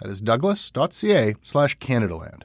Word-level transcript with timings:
That 0.00 0.10
is 0.10 0.20
douglas.ca 0.20 1.34
slash 1.42 1.78
Canadaland. 1.78 2.42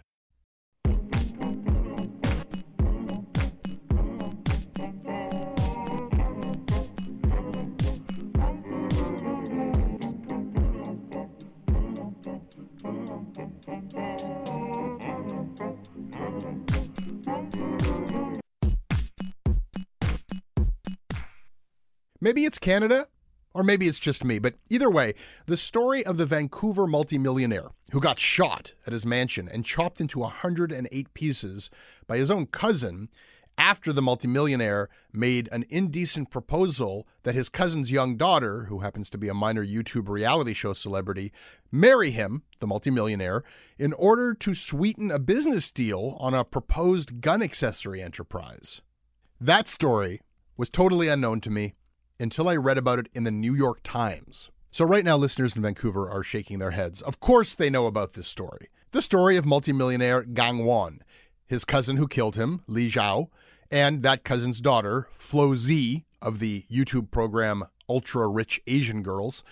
Maybe 22.22 22.44
it's 22.46 22.60
Canada, 22.60 23.08
or 23.54 23.64
maybe 23.64 23.88
it's 23.88 24.00
just 24.00 24.24
me, 24.24 24.40
but 24.40 24.56
either 24.70 24.90
way, 24.90 25.14
the 25.46 25.58
story 25.58 26.06
of 26.06 26.18
the 26.18 26.26
Vancouver 26.26 26.86
multimillionaire 26.86 27.70
who 27.92 28.00
got 28.00 28.20
shot 28.20 28.74
at 28.86 28.94
his 28.94 29.06
mansion 29.06 29.50
and 29.52 29.66
chopped 29.66 30.00
into 30.00 30.20
108 30.20 31.14
pieces 31.14 31.70
by 32.08 32.18
his 32.18 32.30
own 32.30 32.46
cousin 32.46 33.10
after 33.60 33.92
the 33.92 34.02
multimillionaire 34.02 34.88
made 35.12 35.50
an 35.52 35.66
indecent 35.70 36.32
proposal 36.32 37.06
that 37.24 37.36
his 37.36 37.50
cousin's 37.50 37.92
young 37.92 38.16
daughter, 38.16 38.66
who 38.66 38.80
happens 38.80 39.10
to 39.10 39.18
be 39.18 39.28
a 39.28 39.34
minor 39.34 39.66
YouTube 39.66 40.08
reality 40.08 40.54
show 40.54 40.72
celebrity, 40.72 41.34
marry 41.70 42.12
him, 42.12 42.44
the 42.62 42.68
multimillionaire, 42.68 43.44
in 43.78 43.92
order 43.94 44.34
to 44.34 44.54
sweeten 44.54 45.12
a 45.12 45.20
business 45.20 45.72
deal 45.72 46.16
on 46.22 46.34
a 46.34 46.46
proposed 46.46 47.20
gun 47.20 47.44
accessory 47.44 48.02
enterprise. 48.02 48.80
That 49.42 49.68
story 49.68 50.22
was 50.56 50.70
totally 50.70 51.10
unknown 51.10 51.42
to 51.42 51.50
me 51.50 51.74
until 52.20 52.50
I 52.50 52.56
read 52.56 52.78
about 52.78 53.00
it 53.00 53.10
in 53.14 53.24
the 53.24 53.32
New 53.32 53.56
York 53.56 53.80
Times. 53.84 54.52
So, 54.72 54.86
right 54.86 55.04
now, 55.04 55.18
listeners 55.18 55.56
in 55.56 55.62
Vancouver 55.62 56.10
are 56.10 56.24
shaking 56.24 56.60
their 56.60 56.72
heads. 56.72 57.02
Of 57.02 57.20
course, 57.20 57.56
they 57.56 57.70
know 57.70 57.88
about 57.88 58.14
this 58.14 58.28
story. 58.28 58.68
The 58.92 59.02
story 59.02 59.38
of 59.38 59.46
multimillionaire 59.46 60.24
Gang 60.24 60.66
Wan, 60.66 61.02
his 61.48 61.66
cousin 61.66 61.98
who 61.98 62.08
killed 62.08 62.36
him, 62.36 62.62
Li 62.68 62.90
Zhao, 62.90 63.30
and 63.72 64.04
that 64.04 64.24
cousin's 64.24 64.62
daughter, 64.62 65.08
Flo 65.12 65.56
Z, 65.56 66.06
of 66.22 66.40
the 66.40 66.66
YouTube 66.72 67.12
program 67.12 67.66
Ultra 67.88 68.28
Rich 68.28 68.62
Asian 68.68 69.02
Girls. 69.02 69.44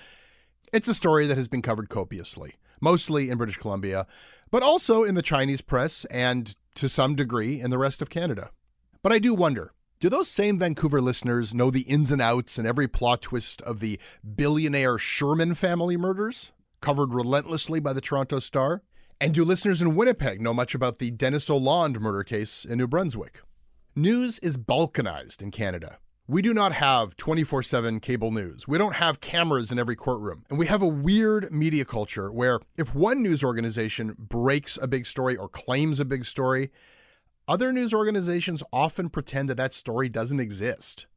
It's 0.72 0.88
a 0.88 0.94
story 0.94 1.28
that 1.28 1.38
has 1.38 1.48
been 1.48 1.62
covered 1.62 1.90
copiously, 1.90 2.56
mostly 2.82 3.30
in 3.30 3.38
British 3.38 3.58
Columbia, 3.58 4.06
but 4.52 4.64
also 4.64 5.04
in 5.04 5.16
the 5.16 5.22
Chinese 5.22 5.62
press 5.62 6.06
and 6.06 6.56
to 6.76 6.88
some 6.88 7.16
degree 7.16 7.60
in 7.60 7.70
the 7.70 7.78
rest 7.78 8.02
of 8.02 8.10
Canada. 8.10 8.52
But 9.02 9.12
I 9.12 9.20
do 9.20 9.34
wonder 9.34 9.72
do 10.00 10.10
those 10.10 10.30
same 10.30 10.60
Vancouver 10.60 11.02
listeners 11.02 11.56
know 11.56 11.72
the 11.72 11.82
ins 11.82 12.12
and 12.12 12.22
outs 12.22 12.60
and 12.60 12.68
every 12.68 12.88
plot 12.88 13.20
twist 13.20 13.64
of 13.64 13.80
the 13.80 14.00
billionaire 14.36 15.00
Sherman 15.00 15.56
family 15.56 15.98
murders, 15.98 16.52
covered 16.82 17.16
relentlessly 17.16 17.80
by 17.80 17.94
the 17.94 18.02
Toronto 18.02 18.38
Star? 18.38 18.84
And 19.20 19.34
do 19.34 19.44
listeners 19.44 19.82
in 19.82 19.96
Winnipeg 19.96 20.40
know 20.40 20.54
much 20.54 20.76
about 20.76 21.00
the 21.00 21.10
Dennis 21.10 21.50
Oland 21.50 22.00
murder 22.00 22.24
case 22.24 22.64
in 22.64 22.78
New 22.78 22.88
Brunswick? 22.88 23.40
News 23.96 24.38
is 24.38 24.56
balkanized 24.56 25.42
in 25.42 25.50
Canada. 25.50 25.98
We 26.28 26.44
do 26.44 26.54
not 26.54 26.74
have 26.74 27.18
24 27.18 27.64
7 27.64 28.00
cable 28.00 28.32
news. 28.32 28.68
We 28.68 28.78
don't 28.78 28.98
have 28.98 29.20
cameras 29.20 29.72
in 29.72 29.80
every 29.80 29.96
courtroom. 29.96 30.44
And 30.52 30.60
we 30.60 30.68
have 30.68 30.84
a 30.84 30.88
weird 30.88 31.52
media 31.52 31.86
culture 31.86 32.32
where 32.32 32.60
if 32.78 32.94
one 32.94 33.24
news 33.24 33.44
organization 33.44 34.16
breaks 34.20 34.78
a 34.80 34.88
big 34.88 35.08
story 35.08 35.36
or 35.36 35.50
claims 35.50 36.00
a 36.00 36.06
big 36.06 36.26
story, 36.26 36.70
other 37.48 37.72
news 37.72 37.94
organizations 37.94 38.64
often 38.74 39.10
pretend 39.10 39.50
that 39.50 39.58
that 39.58 39.74
story 39.74 40.10
doesn't 40.10 40.40
exist. 40.40 41.08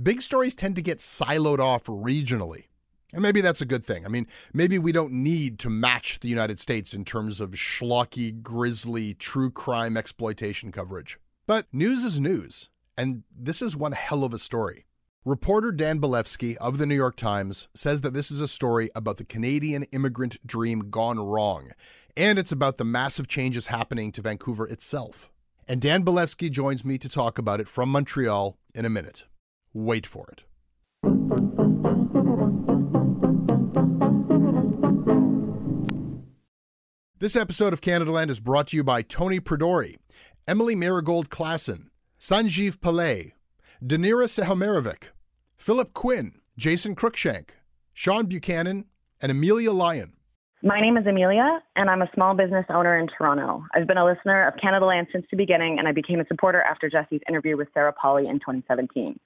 Big 0.00 0.22
stories 0.22 0.54
tend 0.54 0.74
to 0.76 0.82
get 0.82 0.98
siloed 0.98 1.58
off 1.58 1.84
regionally. 1.84 2.64
And 3.12 3.22
maybe 3.22 3.42
that's 3.42 3.60
a 3.60 3.66
good 3.66 3.84
thing. 3.84 4.06
I 4.06 4.08
mean, 4.08 4.26
maybe 4.54 4.78
we 4.78 4.90
don't 4.90 5.12
need 5.12 5.58
to 5.60 5.70
match 5.70 6.20
the 6.20 6.28
United 6.28 6.58
States 6.58 6.94
in 6.94 7.04
terms 7.04 7.40
of 7.40 7.50
schlocky, 7.50 8.42
grisly, 8.42 9.14
true 9.14 9.50
crime 9.50 9.96
exploitation 9.96 10.72
coverage. 10.72 11.18
But 11.46 11.66
news 11.72 12.04
is 12.04 12.18
news, 12.18 12.70
and 12.96 13.24
this 13.30 13.60
is 13.60 13.76
one 13.76 13.92
hell 13.92 14.24
of 14.24 14.32
a 14.32 14.38
story. 14.38 14.86
Reporter 15.24 15.70
Dan 15.70 16.00
Bilefsky 16.00 16.56
of 16.56 16.78
the 16.78 16.86
New 16.86 16.94
York 16.94 17.14
Times 17.14 17.68
says 17.74 18.00
that 18.00 18.14
this 18.14 18.30
is 18.30 18.40
a 18.40 18.48
story 18.48 18.88
about 18.94 19.18
the 19.18 19.24
Canadian 19.24 19.84
immigrant 19.92 20.44
dream 20.46 20.90
gone 20.90 21.20
wrong, 21.20 21.70
and 22.16 22.38
it's 22.38 22.50
about 22.50 22.78
the 22.78 22.84
massive 22.84 23.28
changes 23.28 23.66
happening 23.66 24.10
to 24.12 24.22
Vancouver 24.22 24.66
itself. 24.66 25.30
And 25.72 25.80
Dan 25.80 26.04
Bilefsky 26.04 26.50
joins 26.50 26.84
me 26.84 26.98
to 26.98 27.08
talk 27.08 27.38
about 27.38 27.58
it 27.58 27.66
from 27.66 27.88
Montreal 27.88 28.58
in 28.74 28.84
a 28.84 28.90
minute. 28.90 29.24
Wait 29.72 30.06
for 30.06 30.28
it. 30.30 30.42
This 37.20 37.34
episode 37.34 37.72
of 37.72 37.80
Canada 37.80 38.10
Land 38.10 38.30
is 38.30 38.38
brought 38.38 38.66
to 38.66 38.76
you 38.76 38.84
by 38.84 39.00
Tony 39.00 39.40
Pridori, 39.40 39.96
Emily 40.46 40.74
Marigold 40.74 41.30
Klassen, 41.30 41.86
Sanjeev 42.20 42.76
Pillay, 42.76 43.32
Danira 43.82 44.28
Sehomerovic, 44.28 45.04
Philip 45.56 45.94
Quinn, 45.94 46.32
Jason 46.58 46.94
Cruikshank, 46.94 47.52
Sean 47.94 48.26
Buchanan, 48.26 48.84
and 49.22 49.32
Amelia 49.32 49.72
Lyon. 49.72 50.12
My 50.64 50.80
name 50.80 50.96
is 50.96 51.04
Amelia, 51.08 51.60
and 51.74 51.90
I'm 51.90 52.02
a 52.02 52.10
small 52.14 52.34
business 52.34 52.64
owner 52.68 52.96
in 52.96 53.08
Toronto. 53.08 53.64
I've 53.74 53.88
been 53.88 53.98
a 53.98 54.04
listener 54.04 54.46
of 54.46 54.54
Canada 54.62 54.86
Land 54.86 55.08
since 55.10 55.26
the 55.28 55.36
beginning, 55.36 55.80
and 55.80 55.88
I 55.88 55.92
became 55.92 56.20
a 56.20 56.26
supporter 56.26 56.62
after 56.62 56.88
Jesse's 56.88 57.20
interview 57.28 57.56
with 57.56 57.66
Sarah 57.74 57.92
Polley 57.92 58.28
in 58.28 58.38
2017. 58.38 59.18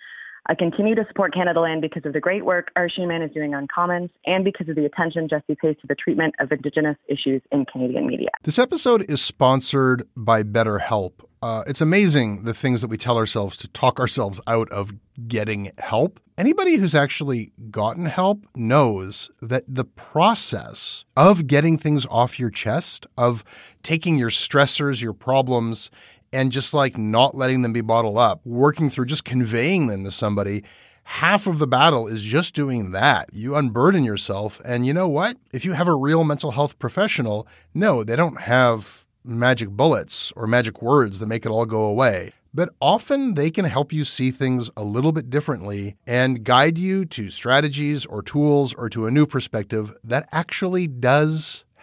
I 0.48 0.54
continue 0.54 0.94
to 0.94 1.04
support 1.08 1.34
Canada 1.34 1.60
Land 1.60 1.81
because 1.81 2.04
of 2.06 2.12
the 2.12 2.20
great 2.20 2.44
work 2.44 2.70
Arshy 2.78 3.06
Mann 3.06 3.20
is 3.20 3.32
doing 3.32 3.54
on 3.54 3.66
commons 3.66 4.10
and 4.26 4.44
because 4.44 4.69
of 4.69 4.76
the 4.76 4.84
attention 4.84 5.28
Jesse 5.28 5.56
pays 5.60 5.75
to 5.81 5.88
the 5.88 5.96
treatment 5.96 6.37
of 6.38 6.52
Indigenous 6.52 6.96
issues 7.08 7.43
in 7.50 7.64
Canadian 7.64 8.06
media. 8.06 8.28
This 8.44 8.58
episode 8.58 9.10
is 9.10 9.20
sponsored 9.20 10.04
by 10.14 10.44
BetterHelp. 10.44 11.12
Uh, 11.43 11.64
it's 11.66 11.81
amazing 11.81 12.44
the 12.44 12.54
things 12.54 12.81
that 12.81 12.88
we 12.88 12.96
tell 12.96 13.16
ourselves 13.16 13.56
to 13.56 13.69
talk 13.69 13.98
ourselves 13.98 14.40
out 14.46 14.70
of 14.70 14.93
getting 15.26 15.72
help. 15.78 16.20
Anybody 16.38 16.76
who's 16.76 16.94
actually 16.94 17.52
gotten 17.70 18.06
help 18.06 18.46
knows 18.54 19.31
that 19.40 19.64
the 19.66 19.84
process 19.84 21.04
of 21.16 21.46
getting 21.46 21.76
things 21.78 22.06
off 22.06 22.38
your 22.38 22.50
chest, 22.50 23.06
of 23.16 23.43
taking 23.82 24.19
your 24.19 24.31
stressors, 24.31 25.02
your 25.02 25.12
problems, 25.14 25.90
and 26.37 26.53
just 26.53 26.75
like 26.75 26.99
not 26.99 27.35
letting 27.35 27.62
them 27.62 27.73
be 27.73 27.81
bottled 27.81 28.19
up, 28.19 28.41
working 28.44 28.91
through 28.91 29.06
just 29.06 29.25
conveying 29.25 29.87
them 29.87 30.05
to 30.05 30.11
somebody. 30.11 30.62
Half 31.05 31.47
of 31.47 31.59
the 31.59 31.67
battle 31.67 32.06
is 32.06 32.23
just 32.23 32.55
doing 32.55 32.91
that. 32.91 33.31
You 33.33 33.56
unburden 33.56 34.05
yourself. 34.05 34.61
And 34.65 34.87
you 34.87 34.93
know 34.93 35.09
what? 35.09 35.38
If 35.53 35.65
you 35.65 35.73
have 35.73 35.88
a 35.88 35.94
real 35.94 36.25
mental 36.25 36.50
health 36.50 36.79
professional, 36.79 37.49
no, 37.73 38.05
they 38.05 38.17
don't 38.17 38.43
have 38.43 39.06
magic 39.25 39.71
bullets 39.71 40.33
or 40.37 40.47
magic 40.47 40.83
words 40.83 41.21
that 41.21 41.27
make 41.27 41.47
it 41.47 41.50
all 41.50 41.65
go 41.65 41.85
away. 41.85 42.33
But 42.53 42.71
often 42.81 43.35
they 43.35 43.50
can 43.50 43.65
help 43.65 43.93
you 43.93 44.05
see 44.05 44.31
things 44.31 44.69
a 44.77 44.85
little 44.85 45.12
bit 45.12 45.31
differently 45.31 45.97
and 46.06 46.44
guide 46.44 46.77
you 46.79 47.05
to 47.06 47.31
strategies 47.31 48.05
or 48.05 48.23
tools 48.23 48.75
or 48.75 48.89
to 48.91 49.06
a 49.06 49.11
new 49.11 49.27
perspective 49.27 49.93
that 50.03 50.29
actually 50.32 50.87
does 50.87 51.65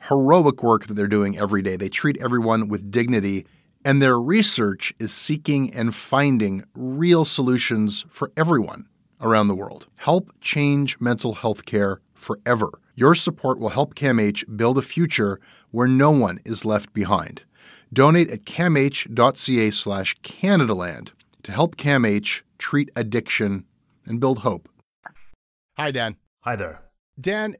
heroic 0.00 0.62
work 0.62 0.86
that 0.86 0.94
they're 0.94 1.06
doing 1.06 1.38
every 1.38 1.62
day. 1.62 1.76
They 1.76 1.88
treat 1.88 2.16
everyone 2.22 2.68
with 2.68 2.90
dignity, 2.90 3.46
and 3.84 4.02
their 4.02 4.18
research 4.20 4.94
is 4.98 5.12
seeking 5.12 5.72
and 5.72 5.94
finding 5.94 6.64
real 6.74 7.24
solutions 7.24 8.04
for 8.08 8.32
everyone 8.36 8.86
around 9.20 9.48
the 9.48 9.54
world. 9.54 9.86
Help 9.96 10.30
change 10.40 11.00
mental 11.00 11.34
health 11.34 11.64
care 11.64 12.00
forever. 12.14 12.70
Your 12.94 13.14
support 13.14 13.58
will 13.58 13.70
help 13.70 13.94
CAMH 13.94 14.56
build 14.56 14.78
a 14.78 14.82
future 14.82 15.40
where 15.70 15.86
no 15.86 16.10
one 16.10 16.40
is 16.44 16.64
left 16.64 16.92
behind. 16.92 17.42
Donate 17.92 18.30
at 18.30 18.44
camh.ca 18.44 19.70
slash 19.70 20.16
Canadaland 20.22 21.10
to 21.42 21.52
help 21.52 21.76
CAMH 21.76 22.42
treat 22.58 22.90
addiction 22.96 23.64
and 24.04 24.20
build 24.20 24.40
hope. 24.40 24.68
Hi, 25.76 25.90
Dan. 25.90 26.16
Hi 26.40 26.56
there. 26.56 26.82
Dan, 27.20 27.56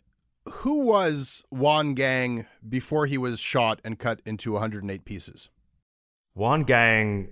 who 0.51 0.81
was 0.81 1.45
Wan 1.51 1.95
Gang 1.95 2.47
before 2.69 3.07
he 3.07 3.19
was 3.19 3.41
shot 3.41 3.81
and 3.85 3.99
cut 3.99 4.21
into 4.25 4.53
108 4.53 5.05
pieces? 5.05 5.49
Wan 6.35 6.65
Gang 6.65 7.29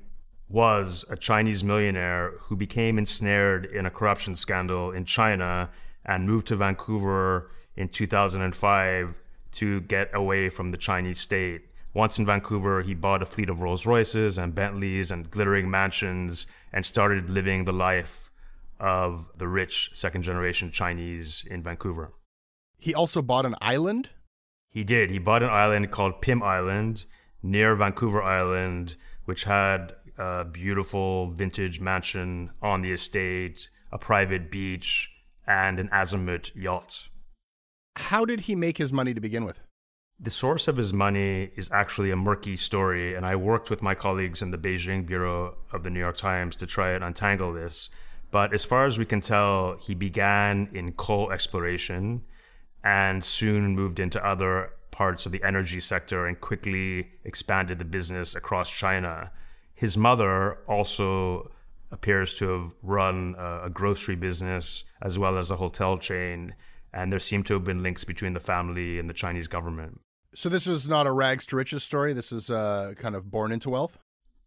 was 0.48 1.04
a 1.10 1.16
Chinese 1.16 1.64
millionaire 1.64 2.34
who 2.42 2.56
became 2.56 2.98
ensnared 2.98 3.66
in 3.66 3.86
a 3.86 3.90
corruption 3.90 4.34
scandal 4.34 4.92
in 4.92 5.04
China 5.04 5.70
and 6.04 6.26
moved 6.26 6.46
to 6.46 6.56
Vancouver 6.56 7.50
in 7.76 7.88
2005 7.88 9.14
to 9.52 9.80
get 9.82 10.14
away 10.14 10.48
from 10.48 10.70
the 10.70 10.76
Chinese 10.76 11.20
state. 11.20 11.62
Once 11.94 12.18
in 12.18 12.26
Vancouver, 12.26 12.82
he 12.82 12.94
bought 12.94 13.22
a 13.22 13.26
fleet 13.26 13.48
of 13.48 13.60
Rolls 13.60 13.86
Royces 13.86 14.38
and 14.38 14.54
Bentleys 14.54 15.10
and 15.10 15.30
glittering 15.30 15.70
mansions 15.70 16.46
and 16.72 16.84
started 16.84 17.30
living 17.30 17.64
the 17.64 17.72
life 17.72 18.30
of 18.78 19.26
the 19.36 19.48
rich 19.48 19.90
second 19.94 20.22
generation 20.22 20.70
Chinese 20.70 21.44
in 21.50 21.62
Vancouver. 21.62 22.12
He 22.78 22.94
also 22.94 23.22
bought 23.22 23.46
an 23.46 23.54
island? 23.60 24.10
He 24.70 24.84
did. 24.84 25.10
He 25.10 25.18
bought 25.18 25.42
an 25.42 25.50
island 25.50 25.90
called 25.90 26.20
Pym 26.20 26.42
Island 26.42 27.06
near 27.42 27.74
Vancouver 27.74 28.22
Island, 28.22 28.96
which 29.24 29.44
had 29.44 29.94
a 30.18 30.44
beautiful 30.44 31.30
vintage 31.30 31.80
mansion 31.80 32.50
on 32.62 32.82
the 32.82 32.92
estate, 32.92 33.68
a 33.92 33.98
private 33.98 34.50
beach, 34.50 35.10
and 35.46 35.78
an 35.78 35.88
Azimut 35.88 36.54
yacht. 36.54 37.08
How 37.96 38.24
did 38.24 38.40
he 38.40 38.54
make 38.54 38.78
his 38.78 38.92
money 38.92 39.14
to 39.14 39.20
begin 39.20 39.44
with? 39.44 39.62
The 40.18 40.30
source 40.30 40.66
of 40.66 40.76
his 40.76 40.92
money 40.92 41.50
is 41.56 41.70
actually 41.72 42.10
a 42.10 42.16
murky 42.16 42.56
story, 42.56 43.14
and 43.14 43.26
I 43.26 43.36
worked 43.36 43.68
with 43.68 43.82
my 43.82 43.94
colleagues 43.94 44.40
in 44.40 44.50
the 44.50 44.58
Beijing 44.58 45.06
bureau 45.06 45.56
of 45.72 45.82
the 45.82 45.90
New 45.90 46.00
York 46.00 46.16
Times 46.16 46.56
to 46.56 46.66
try 46.66 46.92
and 46.92 47.04
untangle 47.04 47.52
this. 47.52 47.90
But 48.30 48.54
as 48.54 48.64
far 48.64 48.86
as 48.86 48.98
we 48.98 49.04
can 49.04 49.20
tell, 49.20 49.76
he 49.78 49.94
began 49.94 50.68
in 50.72 50.92
coal 50.92 51.30
exploration 51.30 52.22
and 52.86 53.24
soon 53.24 53.74
moved 53.74 53.98
into 53.98 54.24
other 54.24 54.70
parts 54.92 55.26
of 55.26 55.32
the 55.32 55.42
energy 55.42 55.80
sector 55.80 56.24
and 56.24 56.40
quickly 56.40 57.10
expanded 57.24 57.80
the 57.80 57.84
business 57.84 58.36
across 58.36 58.70
China. 58.70 59.32
His 59.74 59.96
mother 59.96 60.58
also 60.68 61.50
appears 61.90 62.32
to 62.34 62.48
have 62.48 62.70
run 62.84 63.34
a, 63.36 63.68
grocery 63.68 64.14
business 64.14 64.84
as 65.02 65.18
well 65.18 65.36
as 65.36 65.50
a 65.50 65.56
hotel 65.56 65.98
chain, 65.98 66.54
and 66.92 67.12
there 67.12 67.18
seem 67.18 67.42
to 67.42 67.54
have 67.54 67.64
been 67.64 67.82
links 67.82 68.04
between 68.04 68.34
the 68.34 68.40
family 68.40 69.00
and 69.00 69.10
the 69.10 69.14
Chinese 69.14 69.48
government. 69.48 70.00
So, 70.32 70.48
this 70.48 70.66
was 70.66 70.86
not 70.86 71.06
a 71.06 71.12
rags 71.12 71.44
to 71.46 71.56
riches 71.56 71.82
story. 71.82 72.12
This 72.12 72.30
is 72.30 72.50
uh, 72.50 72.92
kind 72.96 73.16
of 73.16 73.30
born 73.30 73.50
into 73.50 73.70
wealth? 73.70 73.98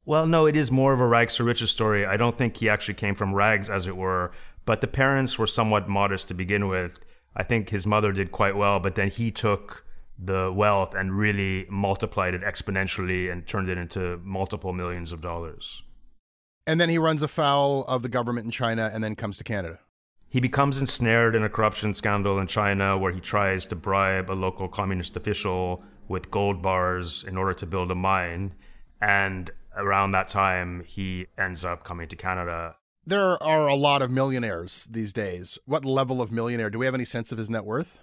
Well, 0.06 0.26
no, 0.26 0.46
it 0.46 0.56
is 0.56 0.72
more 0.72 0.94
of 0.94 1.02
a 1.02 1.08
rags 1.08 1.36
to 1.36 1.44
riches 1.44 1.72
story. 1.72 2.06
I 2.06 2.16
don't 2.16 2.38
think 2.38 2.58
he 2.58 2.70
actually 2.70 2.94
came 2.94 3.16
from 3.16 3.34
rags, 3.34 3.70
as 3.70 3.86
it 3.86 3.98
were, 3.98 4.32
but 4.66 4.80
the 4.80 4.88
parents 4.88 5.38
were 5.38 5.48
somewhat 5.48 5.90
modest 5.90 6.30
to 6.30 6.34
begin 6.34 6.70
with. 6.70 7.00
I 7.36 7.44
think 7.44 7.70
his 7.70 7.86
mother 7.86 8.12
did 8.12 8.32
quite 8.32 8.56
well, 8.56 8.80
but 8.80 8.96
then 8.96 9.10
he 9.10 9.32
took 9.32 9.86
the 10.18 10.52
wealth 10.52 10.94
and 10.94 11.18
really 11.18 11.66
multiplied 11.70 12.34
it 12.34 12.42
exponentially 12.42 13.32
and 13.32 13.48
turned 13.48 13.70
it 13.70 13.78
into 13.78 14.20
multiple 14.24 14.74
millions 14.74 15.12
of 15.12 15.22
dollars. 15.22 15.84
And 16.68 16.80
then 16.80 16.90
he 16.90 16.98
runs 16.98 17.24
afoul 17.24 17.84
of 17.86 18.04
the 18.04 18.10
government 18.10 18.46
in 18.46 18.52
China 18.52 18.90
and 18.94 19.04
then 19.04 19.16
comes 19.16 19.38
to 19.38 19.44
Canada. 19.44 19.80
He 20.28 20.40
becomes 20.40 20.78
ensnared 20.78 21.36
in 21.36 21.44
a 21.44 21.50
corruption 21.50 21.94
scandal 21.94 22.38
in 22.38 22.48
China 22.48 22.98
where 22.98 23.12
he 23.12 23.20
tries 23.20 23.66
to 23.68 23.76
bribe 23.76 24.30
a 24.30 24.34
local 24.34 24.68
communist 24.68 25.18
official 25.18 25.84
with 26.08 26.30
gold 26.30 26.62
bars 26.62 27.24
in 27.28 27.38
order 27.38 27.54
to 27.56 27.66
build 27.66 27.90
a 27.90 27.96
mine. 27.96 28.54
And 29.02 29.50
around 29.76 30.12
that 30.12 30.30
time, 30.30 30.84
he 30.86 31.28
ends 31.38 31.66
up 31.66 31.84
coming 31.84 32.08
to 32.10 32.16
Canada 32.16 32.76
there 33.10 33.42
are 33.42 33.68
a 33.68 33.76
lot 33.76 34.02
of 34.02 34.12
millionaires 34.12 34.88
these 34.90 35.12
days. 35.12 35.58
What 35.66 35.84
level 35.84 36.22
of 36.22 36.32
millionaire? 36.32 36.70
Do 36.70 36.78
we 36.78 36.86
have 36.86 36.94
any 36.94 37.06
sense 37.06 37.32
of 37.32 37.38
his 37.38 37.50
net 37.50 37.66
worth? 37.66 38.00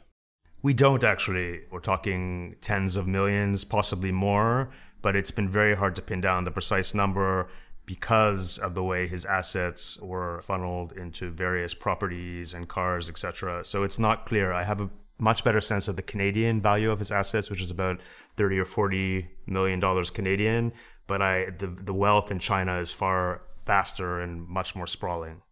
We 0.62 0.74
don't 0.74 1.04
actually. 1.04 1.60
We're 1.70 1.80
talking 1.80 2.56
tens 2.60 2.96
of 2.96 3.06
millions, 3.06 3.64
possibly 3.64 4.10
more, 4.10 4.70
but 5.02 5.14
it's 5.14 5.30
been 5.30 5.48
very 5.48 5.76
hard 5.76 5.94
to 5.96 6.02
pin 6.02 6.20
down 6.20 6.44
the 6.44 6.50
precise 6.50 6.92
number 6.92 7.48
because 7.84 8.58
of 8.58 8.74
the 8.74 8.82
way 8.82 9.06
his 9.06 9.24
assets 9.24 9.96
were 9.98 10.40
funneled 10.42 10.92
into 10.92 11.30
various 11.30 11.72
properties 11.72 12.52
and 12.52 12.68
cars, 12.68 13.08
etc. 13.08 13.64
So 13.64 13.84
it's 13.84 14.00
not 14.00 14.26
clear. 14.26 14.52
I 14.52 14.64
have 14.64 14.80
a 14.80 14.90
much 15.18 15.44
better 15.44 15.60
sense 15.60 15.86
of 15.86 15.94
the 15.94 16.02
Canadian 16.02 16.60
value 16.60 16.90
of 16.90 16.98
his 16.98 17.12
assets, 17.12 17.48
which 17.48 17.60
is 17.60 17.70
about 17.70 18.00
30 18.36 18.58
or 18.58 18.64
40 18.64 19.28
million 19.46 19.78
dollars 19.78 20.10
Canadian, 20.10 20.72
but 21.06 21.22
I 21.22 21.50
the 21.58 21.68
the 21.68 21.94
wealth 21.94 22.32
in 22.32 22.40
China 22.40 22.78
is 22.78 22.90
far 22.90 23.42
faster 23.66 24.20
and 24.20 24.46
much 24.46 24.74
more 24.74 24.86
sprawling. 24.86 25.42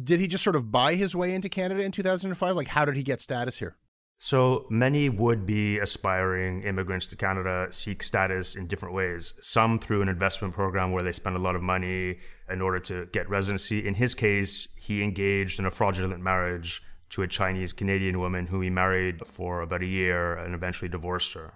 Did 0.00 0.20
he 0.20 0.28
just 0.28 0.44
sort 0.44 0.56
of 0.56 0.70
buy 0.70 0.94
his 0.94 1.14
way 1.14 1.34
into 1.34 1.48
Canada 1.48 1.82
in 1.82 1.92
2005? 1.92 2.56
Like, 2.56 2.68
how 2.68 2.84
did 2.84 2.96
he 2.96 3.02
get 3.02 3.20
status 3.20 3.58
here? 3.58 3.76
So 4.24 4.66
many 4.70 5.08
would 5.08 5.46
be 5.46 5.80
aspiring 5.80 6.62
immigrants 6.62 7.08
to 7.08 7.16
Canada 7.16 7.66
seek 7.70 8.04
status 8.04 8.54
in 8.54 8.68
different 8.68 8.94
ways. 8.94 9.34
Some 9.40 9.80
through 9.80 10.00
an 10.00 10.08
investment 10.08 10.54
program 10.54 10.92
where 10.92 11.02
they 11.02 11.10
spend 11.10 11.34
a 11.34 11.40
lot 11.40 11.56
of 11.56 11.62
money 11.62 12.20
in 12.48 12.62
order 12.62 12.78
to 12.78 13.06
get 13.06 13.28
residency. 13.28 13.84
In 13.84 13.94
his 13.94 14.14
case, 14.14 14.68
he 14.76 15.02
engaged 15.02 15.58
in 15.58 15.66
a 15.66 15.72
fraudulent 15.72 16.22
marriage 16.22 16.82
to 17.10 17.22
a 17.22 17.26
Chinese 17.26 17.72
Canadian 17.72 18.20
woman 18.20 18.46
who 18.46 18.60
he 18.60 18.70
married 18.70 19.26
for 19.26 19.60
about 19.60 19.82
a 19.82 19.86
year 19.86 20.36
and 20.36 20.54
eventually 20.54 20.88
divorced 20.88 21.32
her. 21.32 21.54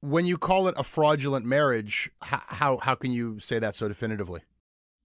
When 0.00 0.26
you 0.26 0.36
call 0.36 0.66
it 0.66 0.74
a 0.76 0.82
fraudulent 0.82 1.46
marriage, 1.46 2.10
how, 2.20 2.42
how, 2.48 2.76
how 2.78 2.94
can 2.96 3.12
you 3.12 3.38
say 3.38 3.58
that 3.60 3.74
so 3.76 3.86
definitively? 3.86 4.42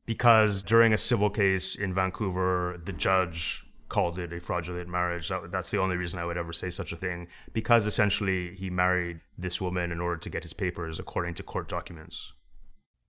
Because 0.09 0.63
during 0.63 0.91
a 0.91 0.97
civil 0.97 1.29
case 1.29 1.75
in 1.75 1.93
Vancouver, 1.93 2.81
the 2.83 2.93
judge 2.93 3.63
called 3.89 4.17
it 4.17 4.33
a 4.33 4.39
fraudulent 4.39 4.89
marriage. 4.89 5.29
That, 5.29 5.51
that's 5.51 5.69
the 5.69 5.77
only 5.77 5.97
reason 5.97 6.17
I 6.17 6.25
would 6.25 6.35
ever 6.35 6.51
say 6.51 6.71
such 6.71 6.91
a 6.91 6.95
thing, 6.95 7.27
because 7.53 7.85
essentially 7.85 8.55
he 8.55 8.71
married 8.71 9.19
this 9.37 9.61
woman 9.61 9.91
in 9.91 10.01
order 10.01 10.19
to 10.19 10.29
get 10.31 10.41
his 10.41 10.51
papers 10.51 10.97
according 10.97 11.35
to 11.35 11.43
court 11.43 11.69
documents. 11.69 12.33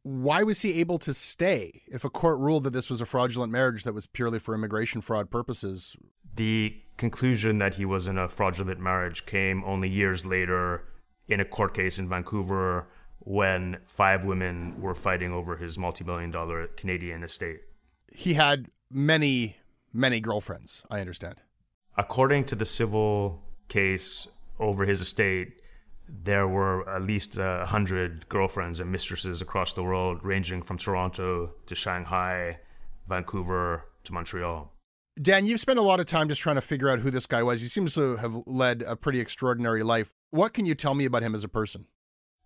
Why 0.02 0.42
was 0.42 0.60
he 0.60 0.78
able 0.78 0.98
to 0.98 1.14
stay 1.14 1.80
if 1.86 2.04
a 2.04 2.10
court 2.10 2.38
ruled 2.38 2.64
that 2.64 2.74
this 2.74 2.90
was 2.90 3.00
a 3.00 3.06
fraudulent 3.06 3.50
marriage 3.50 3.84
that 3.84 3.94
was 3.94 4.04
purely 4.04 4.38
for 4.38 4.54
immigration 4.54 5.00
fraud 5.00 5.30
purposes? 5.30 5.96
The 6.34 6.82
conclusion 6.98 7.56
that 7.60 7.76
he 7.76 7.86
was 7.86 8.08
in 8.08 8.18
a 8.18 8.28
fraudulent 8.28 8.78
marriage 8.78 9.24
came 9.24 9.64
only 9.64 9.88
years 9.88 10.26
later 10.26 10.84
in 11.28 11.40
a 11.40 11.46
court 11.46 11.72
case 11.72 11.98
in 11.98 12.10
Vancouver 12.10 12.88
when 13.20 13.78
five 13.86 14.24
women 14.24 14.80
were 14.80 14.94
fighting 14.94 15.32
over 15.32 15.56
his 15.56 15.78
multi 15.78 16.04
million 16.04 16.30
dollar 16.30 16.66
Canadian 16.68 17.22
estate. 17.22 17.60
He 18.12 18.34
had 18.34 18.68
many 18.90 19.56
many 19.92 20.20
girlfriends, 20.20 20.82
I 20.90 21.00
understand. 21.00 21.36
According 21.96 22.44
to 22.46 22.54
the 22.54 22.66
civil 22.66 23.42
case 23.68 24.26
over 24.58 24.84
his 24.84 25.00
estate, 25.00 25.60
there 26.08 26.48
were 26.48 26.88
at 26.88 27.02
least 27.02 27.36
a 27.36 27.44
uh, 27.44 27.66
hundred 27.66 28.28
girlfriends 28.28 28.80
and 28.80 28.90
mistresses 28.90 29.40
across 29.40 29.74
the 29.74 29.82
world, 29.82 30.20
ranging 30.22 30.62
from 30.62 30.78
Toronto 30.78 31.52
to 31.66 31.74
Shanghai, 31.74 32.58
Vancouver 33.08 33.84
to 34.04 34.12
Montreal. 34.12 34.72
Dan, 35.20 35.44
you've 35.44 35.60
spent 35.60 35.78
a 35.78 35.82
lot 35.82 36.00
of 36.00 36.06
time 36.06 36.28
just 36.28 36.40
trying 36.40 36.54
to 36.54 36.60
figure 36.62 36.88
out 36.88 37.00
who 37.00 37.10
this 37.10 37.26
guy 37.26 37.42
was. 37.42 37.60
He 37.60 37.68
seems 37.68 37.94
to 37.94 38.16
have 38.16 38.42
led 38.46 38.82
a 38.82 38.96
pretty 38.96 39.20
extraordinary 39.20 39.82
life. 39.82 40.12
What 40.30 40.52
can 40.52 40.64
you 40.66 40.74
tell 40.74 40.94
me 40.94 41.04
about 41.04 41.22
him 41.22 41.34
as 41.34 41.44
a 41.44 41.48
person? 41.48 41.86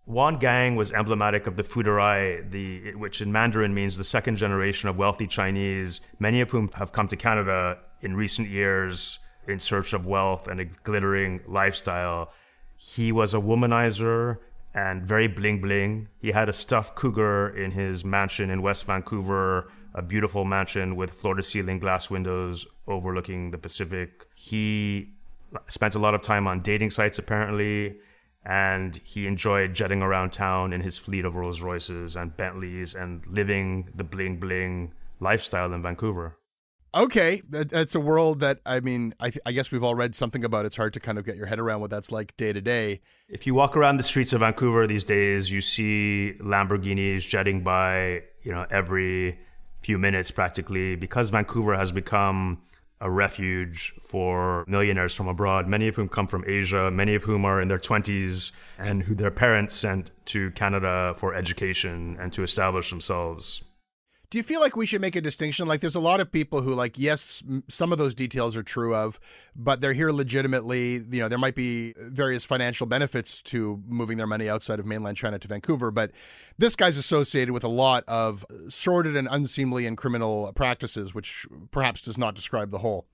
Wan 0.07 0.37
Gang 0.37 0.75
was 0.75 0.91
emblematic 0.91 1.47
of 1.47 1.55
the 1.55 1.63
Fuerdai, 1.63 2.49
the, 2.51 2.93
which 2.93 3.21
in 3.21 3.31
Mandarin 3.31 3.73
means 3.73 3.97
the 3.97 4.03
second 4.03 4.37
generation 4.37 4.87
of 4.87 4.97
wealthy 4.97 5.25
Chinese, 5.25 5.99
many 6.19 6.41
of 6.41 6.51
whom 6.51 6.69
have 6.75 6.91
come 6.91 7.07
to 7.07 7.15
Canada 7.15 7.79
in 8.01 8.15
recent 8.15 8.47
years 8.47 9.17
in 9.47 9.59
search 9.59 9.93
of 9.93 10.05
wealth 10.05 10.47
and 10.47 10.59
a 10.59 10.65
glittering 10.65 11.41
lifestyle. 11.47 12.31
He 12.77 13.11
was 13.11 13.33
a 13.33 13.37
womanizer 13.37 14.37
and 14.75 15.01
very 15.03 15.27
bling 15.27 15.59
bling. 15.59 16.07
He 16.19 16.31
had 16.31 16.49
a 16.49 16.53
stuffed 16.53 16.95
cougar 16.95 17.49
in 17.57 17.71
his 17.71 18.05
mansion 18.05 18.51
in 18.51 18.61
West 18.61 18.85
Vancouver, 18.85 19.71
a 19.95 20.03
beautiful 20.03 20.45
mansion 20.45 20.95
with 20.95 21.11
floor 21.11 21.33
to 21.33 21.41
ceiling 21.41 21.79
glass 21.79 22.11
windows 22.11 22.67
overlooking 22.87 23.49
the 23.49 23.57
Pacific. 23.57 24.27
He 24.35 25.09
spent 25.67 25.95
a 25.95 25.99
lot 25.99 26.13
of 26.13 26.21
time 26.21 26.47
on 26.47 26.59
dating 26.59 26.91
sites, 26.91 27.17
apparently 27.17 27.95
and 28.45 28.97
he 29.03 29.25
enjoyed 29.27 29.73
jetting 29.73 30.01
around 30.01 30.31
town 30.31 30.71
in 30.71 30.81
his 30.81 30.97
fleet 30.97 31.25
of 31.25 31.35
Rolls 31.35 31.61
Royces 31.61 32.15
and 32.15 32.35
Bentleys 32.35 32.93
and 32.93 33.25
living 33.27 33.89
the 33.95 34.03
bling 34.03 34.37
bling 34.37 34.93
lifestyle 35.19 35.73
in 35.73 35.81
Vancouver. 35.81 36.37
Okay, 36.93 37.41
that's 37.49 37.93
a 37.93 37.99
world 37.99 38.39
that 38.39 38.59
I 38.65 38.79
mean, 38.79 39.13
I, 39.19 39.29
th- 39.29 39.41
I, 39.45 39.51
guess 39.51 39.69
we've 39.69 39.83
all 39.83 39.95
read 39.95 40.15
something 40.15 40.45
about. 40.45 40.65
It's 40.65 40.77
hard 40.77 40.93
to 40.93 41.01
kind 41.01 41.17
of 41.17 41.25
get 41.25 41.35
your 41.35 41.47
head 41.47 41.59
around 41.59 41.81
what 41.81 41.89
that's 41.89 42.09
like 42.09 42.37
day 42.37 42.53
to 42.53 42.61
day. 42.61 43.01
If 43.27 43.45
you 43.45 43.53
walk 43.53 43.75
around 43.75 43.97
the 43.97 44.03
streets 44.03 44.31
of 44.31 44.39
Vancouver 44.39 44.87
these 44.87 45.03
days, 45.03 45.51
you 45.51 45.59
see 45.59 46.35
Lamborghinis 46.39 47.27
jetting 47.27 47.63
by, 47.63 48.21
you 48.43 48.51
know, 48.53 48.65
every 48.71 49.37
few 49.81 49.97
minutes 49.97 50.31
practically, 50.31 50.95
because 50.95 51.29
Vancouver 51.29 51.75
has 51.75 51.91
become 51.91 52.61
a 53.01 53.09
refuge 53.09 53.93
for 54.01 54.63
millionaires 54.67 55.13
from 55.13 55.27
abroad, 55.27 55.67
many 55.67 55.87
of 55.87 55.95
whom 55.95 56.07
come 56.07 56.27
from 56.27 56.43
Asia, 56.47 56.89
many 56.91 57.15
of 57.15 57.23
whom 57.23 57.45
are 57.45 57.61
in 57.61 57.67
their 57.67 57.79
20s, 57.79 58.51
and 58.77 59.03
who 59.03 59.13
their 59.13 59.31
parents 59.31 59.75
sent 59.75 60.11
to 60.25 60.51
Canada 60.51 61.13
for 61.17 61.33
education 61.33 62.17
and 62.19 62.31
to 62.33 62.43
establish 62.43 62.89
themselves. 62.89 63.63
Do 64.29 64.37
you 64.37 64.43
feel 64.43 64.59
like 64.59 64.75
we 64.75 64.85
should 64.85 65.01
make 65.01 65.15
a 65.15 65.21
distinction? 65.21 65.67
Like, 65.67 65.81
there's 65.81 65.95
a 65.95 65.99
lot 65.99 66.19
of 66.19 66.31
people 66.31 66.61
who, 66.61 66.73
like, 66.73 66.97
yes, 66.97 67.43
some 67.67 67.91
of 67.91 67.97
those 67.97 68.13
details 68.13 68.55
are 68.55 68.63
true 68.63 68.95
of, 68.95 69.19
but 69.55 69.81
they're 69.81 69.93
here 69.93 70.11
legitimately. 70.11 71.03
You 71.09 71.21
know, 71.21 71.27
there 71.27 71.37
might 71.37 71.55
be 71.55 71.93
various 71.97 72.43
financial 72.43 72.87
benefits 72.87 73.41
to 73.43 73.83
moving 73.87 74.17
their 74.17 74.27
money 74.27 74.49
outside 74.49 74.79
of 74.79 74.85
mainland 74.85 75.17
China 75.17 75.37
to 75.39 75.47
Vancouver, 75.47 75.91
but 75.91 76.11
this 76.57 76.75
guy's 76.75 76.97
associated 76.97 77.53
with 77.53 77.63
a 77.63 77.69
lot 77.69 78.03
of 78.07 78.45
sordid 78.69 79.15
and 79.15 79.27
unseemly 79.29 79.85
and 79.85 79.97
criminal 79.97 80.51
practices, 80.53 81.13
which 81.13 81.45
perhaps 81.71 82.01
does 82.01 82.17
not 82.17 82.35
describe 82.35 82.71
the 82.71 82.79
whole. 82.79 83.07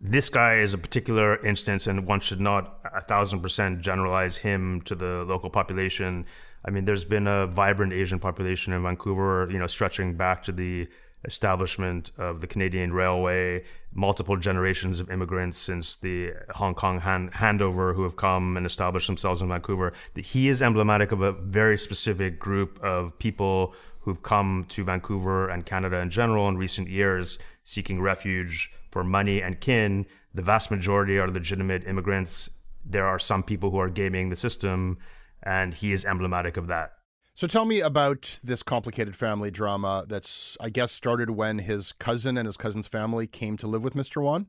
This 0.00 0.28
guy 0.28 0.58
is 0.58 0.74
a 0.74 0.78
particular 0.78 1.44
instance, 1.44 1.86
and 1.86 2.06
one 2.06 2.20
should 2.20 2.40
not 2.40 2.80
a 2.94 3.00
thousand 3.00 3.40
percent 3.40 3.80
generalize 3.80 4.36
him 4.36 4.82
to 4.82 4.94
the 4.94 5.24
local 5.24 5.48
population. 5.48 6.26
I 6.66 6.70
mean, 6.70 6.84
there's 6.84 7.04
been 7.04 7.26
a 7.26 7.46
vibrant 7.46 7.92
Asian 7.92 8.18
population 8.18 8.72
in 8.72 8.82
Vancouver, 8.82 9.48
you 9.50 9.58
know, 9.58 9.68
stretching 9.68 10.16
back 10.16 10.42
to 10.44 10.52
the 10.52 10.88
establishment 11.24 12.12
of 12.18 12.40
the 12.40 12.46
Canadian 12.46 12.92
Railway, 12.92 13.64
multiple 13.92 14.36
generations 14.36 15.00
of 15.00 15.10
immigrants 15.10 15.58
since 15.58 15.96
the 15.96 16.32
Hong 16.50 16.74
Kong 16.74 17.00
hand, 17.00 17.32
handover 17.32 17.94
who 17.94 18.02
have 18.02 18.16
come 18.16 18.56
and 18.56 18.66
established 18.66 19.06
themselves 19.06 19.40
in 19.40 19.48
Vancouver. 19.48 19.92
He 20.14 20.48
is 20.48 20.62
emblematic 20.62 21.12
of 21.12 21.22
a 21.22 21.32
very 21.32 21.78
specific 21.78 22.38
group 22.38 22.78
of 22.82 23.18
people 23.18 23.74
who've 24.00 24.22
come 24.22 24.66
to 24.68 24.84
Vancouver 24.84 25.48
and 25.48 25.66
Canada 25.66 25.98
in 25.98 26.10
general 26.10 26.48
in 26.48 26.56
recent 26.56 26.88
years 26.88 27.38
seeking 27.64 28.00
refuge 28.00 28.70
for 28.90 29.02
money 29.02 29.42
and 29.42 29.60
kin. 29.60 30.06
The 30.34 30.42
vast 30.42 30.70
majority 30.70 31.18
are 31.18 31.28
legitimate 31.28 31.86
immigrants. 31.86 32.50
There 32.84 33.06
are 33.06 33.18
some 33.18 33.42
people 33.42 33.70
who 33.70 33.78
are 33.78 33.88
gaming 33.88 34.28
the 34.28 34.36
system 34.36 34.98
and 35.46 35.72
he 35.72 35.92
is 35.92 36.04
emblematic 36.04 36.56
of 36.56 36.66
that. 36.66 36.92
So 37.34 37.46
tell 37.46 37.64
me 37.64 37.80
about 37.80 38.38
this 38.42 38.62
complicated 38.62 39.14
family 39.14 39.50
drama 39.50 40.04
that's, 40.08 40.56
I 40.60 40.70
guess, 40.70 40.90
started 40.90 41.30
when 41.30 41.58
his 41.58 41.92
cousin 41.92 42.36
and 42.36 42.46
his 42.46 42.56
cousin's 42.56 42.86
family 42.86 43.26
came 43.26 43.56
to 43.58 43.66
live 43.66 43.84
with 43.84 43.94
Mr. 43.94 44.22
Wan. 44.22 44.46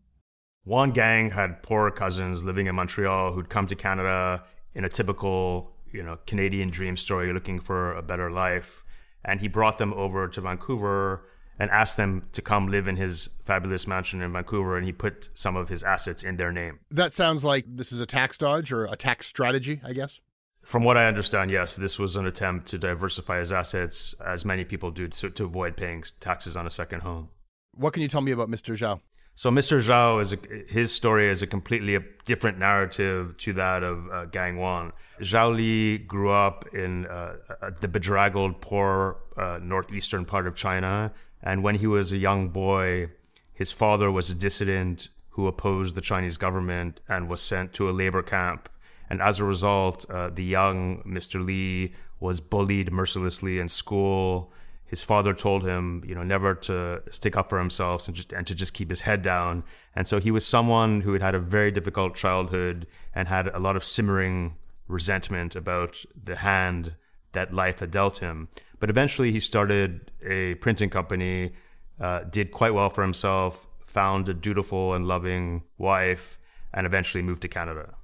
Wan 0.65 0.91
Gang 0.91 1.31
had 1.31 1.61
poor 1.63 1.91
cousins 1.91 2.43
living 2.43 2.67
in 2.67 2.75
Montreal 2.75 3.33
who'd 3.33 3.49
come 3.49 3.67
to 3.67 3.75
Canada 3.75 4.43
in 4.73 4.85
a 4.85 4.89
typical, 4.89 5.73
you 5.91 6.01
know, 6.01 6.17
Canadian 6.27 6.69
dream 6.69 6.97
story 6.97 7.31
looking 7.33 7.59
for 7.59 7.93
a 7.93 8.01
better 8.01 8.31
life. 8.31 8.83
And 9.23 9.41
he 9.41 9.49
brought 9.49 9.77
them 9.77 9.93
over 9.93 10.29
to 10.29 10.41
Vancouver 10.41 11.25
and 11.59 11.69
asked 11.71 11.97
them 11.97 12.27
to 12.33 12.41
come 12.41 12.67
live 12.67 12.87
in 12.87 12.95
his 12.95 13.29
fabulous 13.43 13.87
mansion 13.87 14.21
in 14.21 14.31
Vancouver, 14.31 14.77
and 14.77 14.85
he 14.85 14.93
put 14.93 15.29
some 15.33 15.55
of 15.55 15.69
his 15.69 15.83
assets 15.83 16.23
in 16.23 16.37
their 16.37 16.51
name. 16.51 16.79
That 16.91 17.13
sounds 17.13 17.43
like 17.43 17.65
this 17.67 17.91
is 17.91 17.99
a 17.99 18.05
tax 18.05 18.37
dodge 18.37 18.71
or 18.71 18.85
a 18.85 18.95
tax 18.95 19.25
strategy, 19.25 19.81
I 19.83 19.93
guess. 19.93 20.21
From 20.67 20.83
what 20.83 20.97
I 20.97 21.07
understand, 21.07 21.49
yes, 21.49 21.77
this 21.77 21.97
was 21.97 22.17
an 22.17 22.25
attempt 22.25 22.67
to 22.71 22.77
diversify 22.77 23.39
his 23.39 23.53
assets, 23.53 24.13
as 24.19 24.43
many 24.43 24.65
people 24.65 24.91
do, 24.91 25.07
to, 25.07 25.29
to 25.29 25.45
avoid 25.45 25.77
paying 25.77 26.03
taxes 26.19 26.57
on 26.57 26.67
a 26.67 26.69
second 26.69 27.03
home. 27.03 27.29
What 27.73 27.93
can 27.93 28.01
you 28.01 28.09
tell 28.09 28.19
me 28.19 28.33
about 28.33 28.49
Mr. 28.49 28.75
Zhao? 28.75 28.99
So 29.33 29.49
Mr. 29.49 29.81
Zhao 29.81 30.19
is 30.19 30.33
a, 30.33 30.37
his 30.67 30.93
story 30.93 31.29
is 31.29 31.41
a 31.41 31.47
completely 31.47 31.95
a 31.95 32.01
different 32.25 32.59
narrative 32.59 33.37
to 33.37 33.53
that 33.53 33.81
of 33.81 34.11
uh, 34.11 34.25
Gang 34.25 34.57
Wan. 34.57 34.91
Zhao 35.21 35.55
Li 35.55 35.99
grew 35.99 36.31
up 36.31 36.65
in 36.73 37.05
uh, 37.05 37.35
the 37.79 37.87
bedraggled, 37.87 38.59
poor 38.59 39.19
uh, 39.37 39.59
northeastern 39.63 40.25
part 40.25 40.47
of 40.47 40.55
China, 40.55 41.13
and 41.41 41.63
when 41.63 41.75
he 41.75 41.87
was 41.87 42.11
a 42.11 42.17
young 42.17 42.49
boy, 42.49 43.07
his 43.53 43.71
father 43.71 44.11
was 44.11 44.29
a 44.29 44.35
dissident 44.35 45.07
who 45.29 45.47
opposed 45.47 45.95
the 45.95 46.01
Chinese 46.01 46.35
government 46.35 46.99
and 47.07 47.29
was 47.29 47.39
sent 47.39 47.71
to 47.71 47.89
a 47.89 47.91
labor 47.91 48.21
camp 48.21 48.67
and 49.09 49.21
as 49.21 49.39
a 49.39 49.43
result, 49.43 50.05
uh, 50.09 50.29
the 50.29 50.43
young 50.43 51.01
Mr. 51.03 51.43
Lee 51.43 51.93
was 52.19 52.39
bullied 52.39 52.91
mercilessly 52.91 53.59
in 53.59 53.67
school. 53.67 54.51
His 54.85 55.03
father 55.03 55.33
told 55.33 55.63
him, 55.63 56.03
you 56.07 56.15
know, 56.15 56.23
never 56.23 56.55
to 56.55 57.03
stick 57.09 57.35
up 57.35 57.49
for 57.49 57.59
himself 57.59 58.07
and, 58.07 58.15
just, 58.15 58.31
and 58.31 58.47
to 58.47 58.55
just 58.55 58.73
keep 58.73 58.89
his 58.89 59.01
head 59.01 59.21
down. 59.21 59.63
And 59.95 60.07
so 60.07 60.19
he 60.19 60.31
was 60.31 60.45
someone 60.45 61.01
who 61.01 61.13
had 61.13 61.21
had 61.21 61.35
a 61.35 61.39
very 61.39 61.71
difficult 61.71 62.15
childhood 62.15 62.87
and 63.13 63.27
had 63.27 63.47
a 63.47 63.59
lot 63.59 63.75
of 63.75 63.83
simmering 63.83 64.55
resentment 64.87 65.55
about 65.55 66.03
the 66.21 66.37
hand 66.37 66.95
that 67.33 67.53
life 67.53 67.79
had 67.79 67.91
dealt 67.91 68.19
him. 68.19 68.47
But 68.79 68.89
eventually, 68.89 69.31
he 69.31 69.39
started 69.39 70.11
a 70.25 70.55
printing 70.55 70.89
company, 70.89 71.51
uh, 71.99 72.21
did 72.23 72.51
quite 72.51 72.73
well 72.73 72.89
for 72.89 73.01
himself, 73.01 73.67
found 73.85 74.29
a 74.29 74.33
dutiful 74.33 74.93
and 74.93 75.05
loving 75.07 75.63
wife, 75.77 76.39
and 76.73 76.85
eventually 76.85 77.21
moved 77.21 77.41
to 77.41 77.47
Canada. 77.47 77.96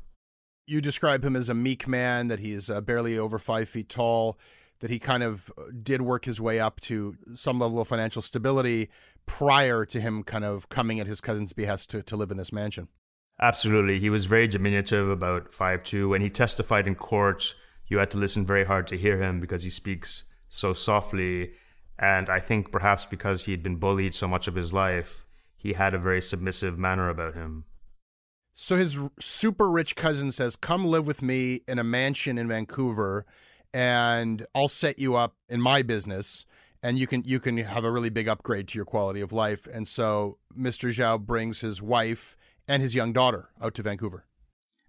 You 0.66 0.82
describe 0.82 1.24
him 1.24 1.36
as 1.36 1.50
a 1.50 1.54
meek 1.54 1.88
man, 1.88 2.28
that 2.28 2.40
he's 2.40 2.70
uh, 2.70 2.82
barely 2.82 3.18
over 3.18 3.38
five 3.38 3.68
feet 3.68 3.90
tall, 3.90 4.38
that 4.80 4.90
he 4.90 5.00
kind 5.00 5.24
of 5.24 5.52
uh, 5.58 5.64
did 5.82 6.02
work 6.02 6.26
his 6.26 6.40
way 6.40 6.60
up 6.60 6.80
to 6.82 7.18
some 7.34 7.60
level 7.60 7.80
of 7.80 7.88
financial 7.88 8.22
stability 8.22 8.90
prior 9.26 9.86
to 9.86 10.00
him 10.00 10.24
kind 10.24 10.44
of 10.44 10.70
coming 10.70 11.00
at 11.00 11.08
his 11.08 11.22
cousin's 11.22 11.54
behest 11.54 11.90
to, 11.90 12.04
to 12.04 12.16
live 12.16 12.32
in 12.32 12.38
this 12.38 12.52
mansion. 12.52 12.88
Absolutely. 13.42 14.00
He 14.00 14.10
was 14.10 14.26
very 14.26 14.48
diminutive, 14.48 15.10
about 15.10 15.54
five 15.54 15.84
two. 15.84 16.10
When 16.10 16.22
he 16.22 16.30
testified 16.30 16.88
in 16.88 16.96
court, 16.96 17.56
you 17.88 17.98
had 17.98 18.12
to 18.12 18.18
listen 18.18 18.46
very 18.46 18.66
hard 18.66 18.88
to 18.88 18.98
hear 18.98 19.22
him 19.22 19.40
because 19.40 19.64
he 19.64 19.70
speaks 19.70 20.24
so 20.50 20.74
softly. 20.74 21.54
And 22.00 22.30
I 22.30 22.40
think 22.40 22.72
perhaps 22.72 23.06
because 23.06 23.46
he 23.46 23.52
had 23.52 23.64
been 23.64 23.78
bullied 23.78 24.16
so 24.16 24.28
much 24.28 24.48
of 24.48 24.56
his 24.56 24.72
life, 24.74 25.26
he 25.56 25.74
had 25.74 25.94
a 25.94 26.00
very 26.00 26.22
submissive 26.22 26.78
manner 26.78 27.10
about 27.10 27.34
him. 27.34 27.66
So 28.54 28.78
his 28.78 28.98
super 29.20 29.70
rich 29.70 29.96
cousin 29.96 30.32
says, 30.32 30.56
Come 30.56 30.86
live 30.86 31.08
with 31.08 31.22
me 31.22 31.62
in 31.68 31.80
a 31.80 31.84
mansion 31.84 32.38
in 32.38 32.48
Vancouver, 32.48 33.26
and 33.74 34.46
I'll 34.54 34.68
set 34.68 35.00
you 35.00 35.16
up 35.16 35.36
in 35.50 35.62
my 35.62 35.82
business. 35.82 36.46
And 36.82 37.00
you 37.00 37.08
can 37.08 37.24
you 37.24 37.40
can 37.40 37.58
have 37.58 37.86
a 37.86 37.92
really 37.92 38.10
big 38.10 38.28
upgrade 38.28 38.68
to 38.70 38.78
your 38.78 38.86
quality 38.86 39.22
of 39.22 39.32
life. 39.32 39.68
And 39.68 39.88
so 39.88 40.38
Mr. 40.58 40.94
Zhao 40.94 41.20
brings 41.20 41.62
his 41.62 41.82
wife 41.82 42.38
and 42.68 42.82
his 42.82 42.94
young 42.94 43.14
daughter 43.14 43.50
out 43.62 43.74
to 43.76 43.84
Vancouver. 43.84 44.26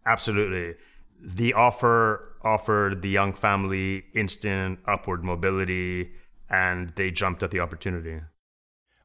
Absolutely. 0.04 0.74
The 1.20 1.54
offer 1.54 2.36
offered 2.42 3.00
the 3.02 3.08
young 3.08 3.32
family 3.32 4.04
instant 4.14 4.80
upward 4.86 5.24
mobility, 5.24 6.10
and 6.50 6.92
they 6.96 7.10
jumped 7.10 7.42
at 7.42 7.50
the 7.50 7.60
opportunity. 7.60 8.20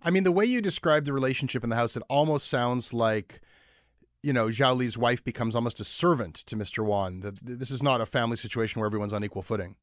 I 0.04 0.10
mean, 0.10 0.24
the 0.24 0.32
way 0.32 0.46
you 0.46 0.60
describe 0.62 1.06
the 1.06 1.14
relationship 1.14 1.64
in 1.64 1.70
the 1.70 1.76
house, 1.76 1.96
it 1.96 2.04
almost 2.10 2.48
sounds 2.48 2.94
like, 2.94 3.42
you 4.22 4.34
know, 4.34 4.48
Zhao 4.48 4.76
Li's 4.76 4.98
wife 4.98 5.24
becomes 5.24 5.56
almost 5.56 5.80
a 5.80 5.84
servant 5.84 6.36
to 6.48 6.56
Mr. 6.56 6.84
Wan. 6.84 7.22
This 7.42 7.72
is 7.72 7.82
not 7.82 8.02
a 8.02 8.06
family 8.06 8.38
situation 8.38 8.80
where 8.80 8.88
everyone's 8.88 9.14
on 9.14 9.24
equal 9.24 9.42
footing. 9.42 9.76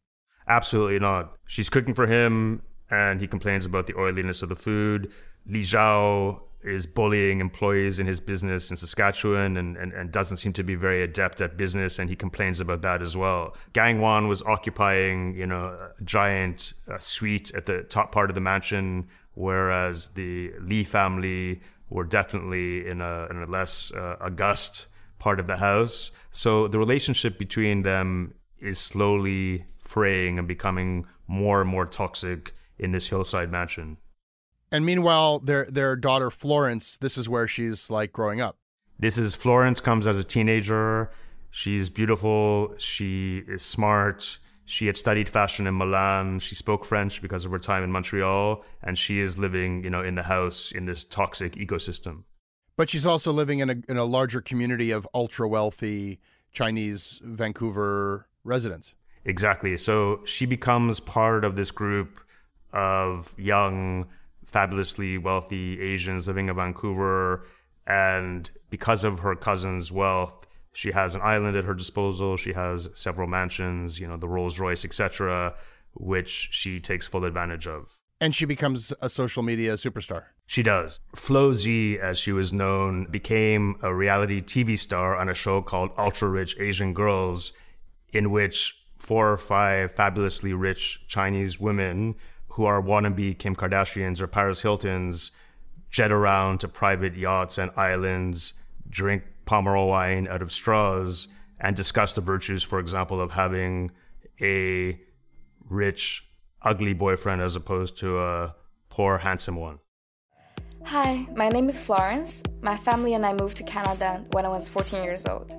Absolutely 0.48 0.98
not. 0.98 1.36
She's 1.46 1.68
cooking 1.68 1.94
for 1.94 2.06
him, 2.06 2.62
and 2.90 3.20
he 3.20 3.26
complains 3.26 3.64
about 3.64 3.86
the 3.86 3.98
oiliness 3.98 4.42
of 4.42 4.48
the 4.48 4.56
food. 4.56 5.10
Li 5.46 5.62
Zhao 5.62 6.40
is 6.62 6.84
bullying 6.84 7.40
employees 7.40 7.98
in 7.98 8.06
his 8.06 8.20
business 8.20 8.70
in 8.70 8.76
Saskatchewan 8.76 9.56
and, 9.56 9.76
and, 9.76 9.92
and 9.92 10.10
doesn't 10.10 10.38
seem 10.38 10.52
to 10.52 10.64
be 10.64 10.74
very 10.74 11.02
adept 11.02 11.40
at 11.40 11.56
business, 11.56 11.98
and 11.98 12.10
he 12.10 12.16
complains 12.16 12.60
about 12.60 12.82
that 12.82 13.02
as 13.02 13.16
well. 13.16 13.56
Gang 13.72 14.00
Wan 14.00 14.28
was 14.28 14.42
occupying, 14.42 15.34
you 15.34 15.46
know, 15.46 15.66
a 15.66 16.02
giant 16.04 16.74
uh, 16.90 16.98
suite 16.98 17.52
at 17.54 17.66
the 17.66 17.82
top 17.84 18.12
part 18.12 18.30
of 18.30 18.34
the 18.34 18.40
mansion, 18.40 19.06
whereas 19.34 20.10
the 20.14 20.52
Li 20.60 20.84
family 20.84 21.60
were 21.90 22.04
definitely 22.04 22.86
in 22.86 23.00
a, 23.00 23.26
in 23.30 23.42
a 23.42 23.46
less 23.46 23.92
uh, 23.92 24.16
august 24.20 24.86
part 25.18 25.40
of 25.40 25.46
the 25.46 25.56
house. 25.56 26.10
So 26.30 26.68
the 26.68 26.78
relationship 26.78 27.38
between 27.38 27.82
them 27.82 28.34
is 28.58 28.78
slowly 28.78 29.64
fraying 29.78 30.38
and 30.38 30.46
becoming 30.48 31.06
more 31.26 31.60
and 31.60 31.70
more 31.70 31.86
toxic 31.86 32.54
in 32.78 32.92
this 32.92 33.08
hillside 33.08 33.50
mansion. 33.50 33.96
And 34.72 34.84
meanwhile, 34.84 35.38
their 35.38 35.64
their 35.66 35.94
daughter 35.96 36.30
Florence, 36.30 36.96
this 36.96 37.16
is 37.16 37.28
where 37.28 37.46
she's 37.46 37.88
like 37.88 38.12
growing 38.12 38.40
up. 38.40 38.56
This 38.98 39.16
is 39.16 39.34
Florence 39.34 39.80
comes 39.80 40.06
as 40.06 40.18
a 40.18 40.24
teenager. 40.24 41.10
She's 41.50 41.88
beautiful. 41.88 42.74
She 42.78 43.42
is 43.48 43.62
smart. 43.62 44.38
She 44.66 44.86
had 44.86 44.96
studied 44.96 45.28
fashion 45.28 45.66
in 45.66 45.78
Milan. 45.78 46.40
She 46.40 46.56
spoke 46.56 46.84
French 46.84 47.22
because 47.22 47.44
of 47.44 47.52
her 47.52 47.58
time 47.58 47.84
in 47.84 47.92
Montreal, 47.92 48.64
and 48.82 48.98
she 48.98 49.20
is 49.20 49.38
living, 49.38 49.84
you 49.84 49.90
know, 49.90 50.02
in 50.02 50.16
the 50.16 50.24
house 50.24 50.72
in 50.74 50.86
this 50.86 51.04
toxic 51.04 51.54
ecosystem. 51.54 52.24
But 52.76 52.90
she's 52.90 53.06
also 53.06 53.32
living 53.32 53.60
in 53.60 53.70
a 53.70 53.76
in 53.88 53.96
a 53.96 54.04
larger 54.04 54.40
community 54.40 54.90
of 54.90 55.08
ultra 55.14 55.48
wealthy 55.48 56.18
Chinese 56.52 57.20
Vancouver 57.22 58.26
residents. 58.44 58.94
Exactly. 59.24 59.76
So 59.76 60.20
she 60.24 60.46
becomes 60.46 61.00
part 61.00 61.44
of 61.44 61.56
this 61.56 61.70
group 61.70 62.20
of 62.72 63.32
young 63.36 64.06
fabulously 64.46 65.18
wealthy 65.18 65.80
Asians 65.80 66.26
living 66.26 66.48
in 66.48 66.56
Vancouver. 66.56 67.46
And 67.86 68.50
because 68.70 69.04
of 69.04 69.20
her 69.20 69.34
cousin's 69.34 69.92
wealth, 69.92 70.45
she 70.76 70.92
has 70.92 71.14
an 71.14 71.22
island 71.22 71.56
at 71.56 71.64
her 71.64 71.72
disposal. 71.72 72.36
She 72.36 72.52
has 72.52 72.90
several 72.92 73.26
mansions, 73.26 73.98
you 73.98 74.06
know, 74.06 74.18
the 74.18 74.28
Rolls 74.28 74.58
Royce, 74.58 74.84
etc., 74.84 75.54
which 75.94 76.50
she 76.52 76.80
takes 76.80 77.06
full 77.06 77.24
advantage 77.24 77.66
of. 77.66 77.98
And 78.20 78.34
she 78.34 78.44
becomes 78.44 78.92
a 79.00 79.08
social 79.08 79.42
media 79.42 79.74
superstar. 79.74 80.24
She 80.46 80.62
does. 80.62 81.00
Flo 81.14 81.54
Zi, 81.54 81.98
as 81.98 82.18
she 82.18 82.30
was 82.30 82.52
known, 82.52 83.06
became 83.06 83.76
a 83.82 83.94
reality 83.94 84.42
TV 84.42 84.78
star 84.78 85.16
on 85.16 85.30
a 85.30 85.34
show 85.34 85.62
called 85.62 85.92
Ultra 85.96 86.28
Rich 86.28 86.58
Asian 86.60 86.92
Girls, 86.92 87.52
in 88.12 88.30
which 88.30 88.76
four 88.98 89.32
or 89.32 89.38
five 89.38 89.92
fabulously 89.92 90.52
rich 90.52 91.00
Chinese 91.08 91.58
women 91.58 92.16
who 92.48 92.66
are 92.66 92.82
wannabe 92.82 93.38
Kim 93.38 93.56
Kardashians 93.56 94.20
or 94.20 94.26
Paris 94.26 94.60
Hiltons 94.60 95.30
jet 95.90 96.12
around 96.12 96.58
to 96.60 96.68
private 96.68 97.16
yachts 97.16 97.56
and 97.56 97.70
islands, 97.76 98.52
drink 98.90 99.22
Pomerol 99.46 99.88
wine 99.88 100.26
out 100.28 100.42
of 100.42 100.52
straws, 100.52 101.28
and 101.60 101.74
discuss 101.74 102.14
the 102.14 102.20
virtues, 102.20 102.62
for 102.62 102.78
example, 102.78 103.20
of 103.20 103.30
having 103.30 103.90
a 104.40 105.00
rich, 105.68 106.24
ugly 106.62 106.92
boyfriend 106.92 107.40
as 107.40 107.56
opposed 107.56 107.96
to 107.98 108.18
a 108.18 108.54
poor, 108.90 109.18
handsome 109.18 109.56
one. 109.56 109.78
Hi, 110.84 111.26
my 111.34 111.48
name 111.48 111.68
is 111.68 111.76
Florence. 111.76 112.42
My 112.60 112.76
family 112.76 113.14
and 113.14 113.24
I 113.26 113.32
moved 113.32 113.56
to 113.56 113.64
Canada 113.64 114.22
when 114.32 114.44
I 114.44 114.48
was 114.48 114.68
14 114.68 115.02
years 115.02 115.26
old. 115.26 115.52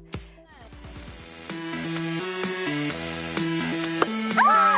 Ah! 4.39 4.76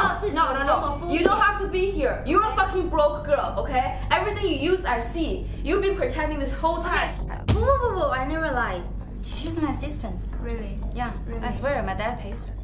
No, 0.00 0.54
no, 0.54 0.62
no. 0.64 1.12
You 1.12 1.24
don't 1.24 1.40
have 1.40 1.60
to 1.60 1.68
be 1.68 1.90
here. 1.90 2.22
You're 2.26 2.42
a 2.42 2.54
fucking 2.56 2.88
broke 2.88 3.24
girl, 3.26 3.54
okay? 3.58 3.98
Everything 4.10 4.46
you 4.46 4.56
use, 4.72 4.84
I 4.84 5.00
see. 5.12 5.46
You've 5.62 5.82
been 5.82 5.96
pretending 5.96 6.38
this 6.38 6.52
whole 6.52 6.82
time. 6.82 7.10
Whoa, 7.50 7.60
whoa, 7.60 7.78
whoa, 7.78 7.94
whoa. 7.96 8.10
I 8.10 8.26
never 8.26 8.50
lied. 8.50 8.82
She's 9.22 9.60
my 9.60 9.70
assistant. 9.70 10.20
Really? 10.40 10.78
Yeah, 10.94 11.12
Really? 11.26 11.42
I 11.42 11.50
swear, 11.50 11.82
my 11.82 11.94
dad 11.94 12.18
pays 12.20 12.44
her. 12.44 12.54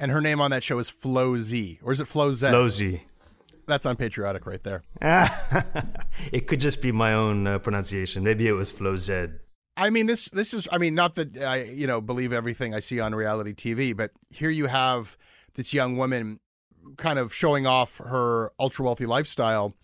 And 0.00 0.10
her 0.10 0.20
name 0.20 0.40
on 0.40 0.50
that 0.50 0.62
show 0.62 0.78
is 0.78 0.88
Flo 0.88 1.36
Z. 1.36 1.78
Or 1.82 1.92
is 1.92 2.00
it 2.00 2.08
Flo 2.08 2.32
Z? 2.32 2.48
Flo 2.48 2.68
Z. 2.68 3.02
That's 3.66 3.84
unpatriotic 3.84 4.46
right 4.46 4.62
there. 4.64 4.82
it 6.32 6.48
could 6.48 6.58
just 6.58 6.82
be 6.82 6.90
my 6.90 7.14
own 7.14 7.46
uh, 7.46 7.58
pronunciation. 7.60 8.24
Maybe 8.24 8.48
it 8.48 8.52
was 8.52 8.70
Flo 8.70 8.96
Zed. 8.96 9.38
I 9.76 9.90
mean, 9.90 10.06
this 10.06 10.28
this 10.30 10.52
is. 10.52 10.66
I 10.72 10.78
mean, 10.78 10.94
not 10.94 11.14
that 11.14 11.38
I 11.38 11.62
you 11.62 11.86
know 11.86 12.00
believe 12.00 12.32
everything 12.32 12.74
I 12.74 12.80
see 12.80 12.98
on 12.98 13.14
reality 13.14 13.54
TV, 13.54 13.96
but 13.96 14.10
here 14.34 14.50
you 14.50 14.66
have 14.66 15.16
this 15.54 15.72
young 15.72 15.96
woman 15.96 16.40
kind 16.96 17.18
of 17.18 17.34
showing 17.34 17.66
off 17.66 17.98
her 17.98 18.52
ultra 18.58 18.84
wealthy 18.84 19.06
lifestyle, 19.06 19.74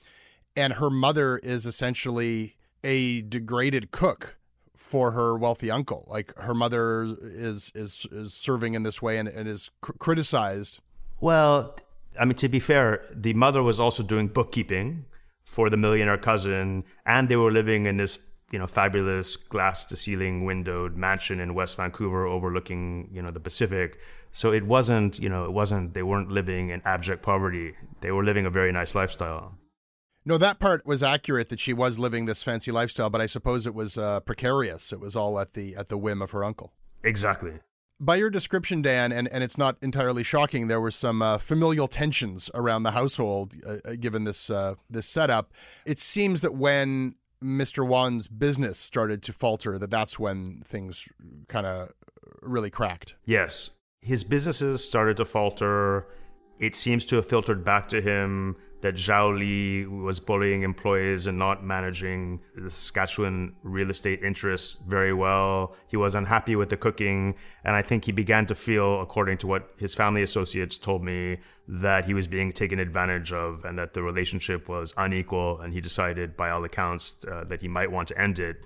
and 0.55 0.75
her 0.75 0.91
mother 0.91 1.39
is 1.39 1.67
essentially 1.67 2.57
a 2.83 3.23
degraded 3.23 3.91
cook 3.91 4.39
for 4.77 5.13
her 5.13 5.37
wealthy 5.37 5.71
uncle. 5.71 6.07
Like 6.09 6.37
her 6.37 6.55
mother 6.55 7.03
is 7.23 7.71
is 7.75 8.07
is 8.11 8.35
serving 8.35 8.75
in 8.75 8.83
this 8.83 9.03
way 9.03 9.19
and, 9.19 9.29
and 9.29 9.49
is 9.49 9.71
cr- 9.81 9.93
criticized. 9.99 10.81
Well, 11.21 11.77
I 12.19 12.25
mean, 12.25 12.35
to 12.37 12.49
be 12.49 12.61
fair, 12.61 13.05
the 13.13 13.35
mother 13.35 13.63
was 13.63 13.81
also 13.81 14.03
doing 14.03 14.29
bookkeeping 14.29 15.05
for 15.45 15.71
the 15.71 15.77
millionaire 15.77 16.19
cousin, 16.19 16.85
and 17.07 17.29
they 17.29 17.37
were 17.37 17.53
living 17.53 17.87
in 17.87 17.97
this, 17.97 18.19
you 18.53 18.59
know, 18.59 18.67
fabulous 18.67 19.37
glass 19.37 19.85
to 19.87 19.97
ceiling 19.97 20.45
windowed 20.45 20.97
mansion 20.97 21.41
in 21.41 21.55
West 21.55 21.77
Vancouver 21.77 22.27
overlooking, 22.27 23.09
you 23.13 23.21
know, 23.21 23.31
the 23.31 23.41
Pacific. 23.41 23.99
So 24.33 24.53
it 24.53 24.65
wasn't, 24.65 25.19
you 25.19 25.29
know, 25.29 25.45
it 25.45 25.53
wasn't, 25.53 25.95
they 25.95 26.03
weren't 26.03 26.31
living 26.31 26.71
in 26.71 26.81
abject 26.85 27.23
poverty. 27.23 27.75
They 28.03 28.13
were 28.13 28.23
living 28.23 28.47
a 28.47 28.51
very 28.51 28.71
nice 28.71 28.95
lifestyle. 28.95 29.55
No, 30.25 30.39
that 30.39 30.59
part 30.59 30.85
was 30.85 31.03
accurate 31.03 31.49
that 31.51 31.61
she 31.61 31.73
was 31.73 31.99
living 31.99 32.27
this 32.27 32.43
fancy 32.43 32.73
lifestyle, 32.73 33.11
but 33.11 33.21
I 33.21 33.27
suppose 33.27 33.65
it 33.65 33.75
was 33.75 33.97
uh, 33.97 34.21
precarious. 34.21 34.93
It 34.93 34.99
was 34.99 35.15
all 35.15 35.39
at 35.39 35.53
the 35.53 35.77
at 35.77 35.89
the 35.89 35.97
whim 35.97 36.21
of 36.21 36.33
her 36.33 36.43
uncle. 36.43 36.73
Exactly. 37.05 37.61
By 37.99 38.17
your 38.17 38.29
description, 38.29 38.83
Dan, 38.83 39.11
and, 39.11 39.27
and 39.29 39.43
it's 39.43 39.57
not 39.57 39.77
entirely 39.81 40.23
shocking, 40.23 40.67
there 40.67 40.81
were 40.81 40.91
some 40.91 41.23
uh, 41.23 41.39
familial 41.39 41.89
tensions 41.89 42.51
around 42.55 42.83
the 42.83 42.91
household 42.91 43.55
uh, 43.65 43.77
uh, 43.85 43.93
given 43.99 44.25
this 44.25 44.51
uh, 44.51 44.75
this 44.91 45.09
setup. 45.09 45.53
It 45.87 46.01
seems 46.01 46.41
that 46.41 46.55
when 46.55 47.15
Mr. 47.47 47.87
Wan's 47.87 48.27
business 48.27 48.79
started 48.79 49.23
to 49.23 49.33
falter, 49.33 49.79
that 49.79 49.91
that's 49.91 50.19
when 50.19 50.63
things 50.65 51.09
kind 51.49 51.65
of 51.65 51.93
really 52.43 52.71
cracked. 52.71 53.15
Yes. 53.25 53.71
His 54.01 54.25
businesses 54.25 54.85
started 54.85 55.17
to 55.19 55.25
falter. 55.25 56.07
It 56.59 56.75
seems 56.75 57.05
to 57.07 57.17
have 57.17 57.27
filtered 57.27 57.65
back 57.65 57.89
to 57.89 58.01
him 58.01 58.57
that 58.81 58.95
Zhao 58.95 59.37
Li 59.37 59.87
was 59.87 60.21
bullying 60.21 60.63
employees 60.63 61.27
and 61.27 61.39
not 61.39 61.65
managing 61.65 62.41
the 62.55 62.71
Saskatchewan 62.71 63.55
real 63.63 63.91
estate 63.91 64.23
interests 64.23 64.79
very 64.87 65.13
well. 65.13 65.75
He 65.89 65.97
was 65.97 66.15
unhappy 66.15 66.57
with 66.57 66.69
the 66.69 66.77
cooking. 66.77 67.35
And 67.65 67.75
I 67.75 67.83
think 67.83 68.05
he 68.05 68.13
began 68.13 68.47
to 68.47 68.55
feel, 68.55 69.01
according 69.01 69.39
to 69.39 69.47
what 69.47 69.71
his 69.77 69.95
family 69.95 70.23
associates 70.23 70.79
told 70.79 71.03
me, 71.03 71.39
that 71.69 72.05
he 72.05 72.15
was 72.15 72.27
being 72.27 72.53
taken 72.53 72.79
advantage 72.79 73.33
of 73.33 73.65
and 73.65 73.79
that 73.79 73.95
the 73.95 74.03
relationship 74.03 74.69
was 74.69 74.95
unequal. 74.97 75.61
And 75.61 75.73
he 75.73 75.81
decided, 75.81 76.37
by 76.37 76.51
all 76.51 76.65
accounts, 76.65 77.25
uh, 77.31 77.45
that 77.49 77.63
he 77.63 77.69
might 77.69 77.91
want 77.91 78.09
to 78.09 78.21
end 78.21 78.39
it. 78.39 78.59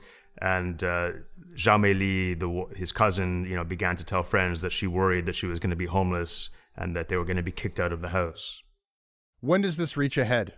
And 0.42 0.82
uh, 0.82 1.12
the, 1.56 2.66
his 2.76 2.92
cousin, 2.92 3.44
you 3.44 3.54
know, 3.54 3.64
began 3.64 3.96
to 3.96 4.04
tell 4.04 4.22
friends 4.22 4.60
that 4.60 4.72
she 4.72 4.86
worried 4.86 5.26
that 5.26 5.36
she 5.36 5.46
was 5.46 5.60
going 5.60 5.70
to 5.70 5.76
be 5.76 5.86
homeless 5.86 6.50
and 6.76 6.94
that 6.96 7.08
they 7.08 7.16
were 7.16 7.24
going 7.24 7.36
to 7.36 7.42
be 7.42 7.52
kicked 7.52 7.80
out 7.80 7.92
of 7.92 8.00
the 8.00 8.08
house. 8.08 8.62
When 9.40 9.62
does 9.62 9.76
this 9.76 9.96
reach 9.96 10.16
ahead? 10.16 10.54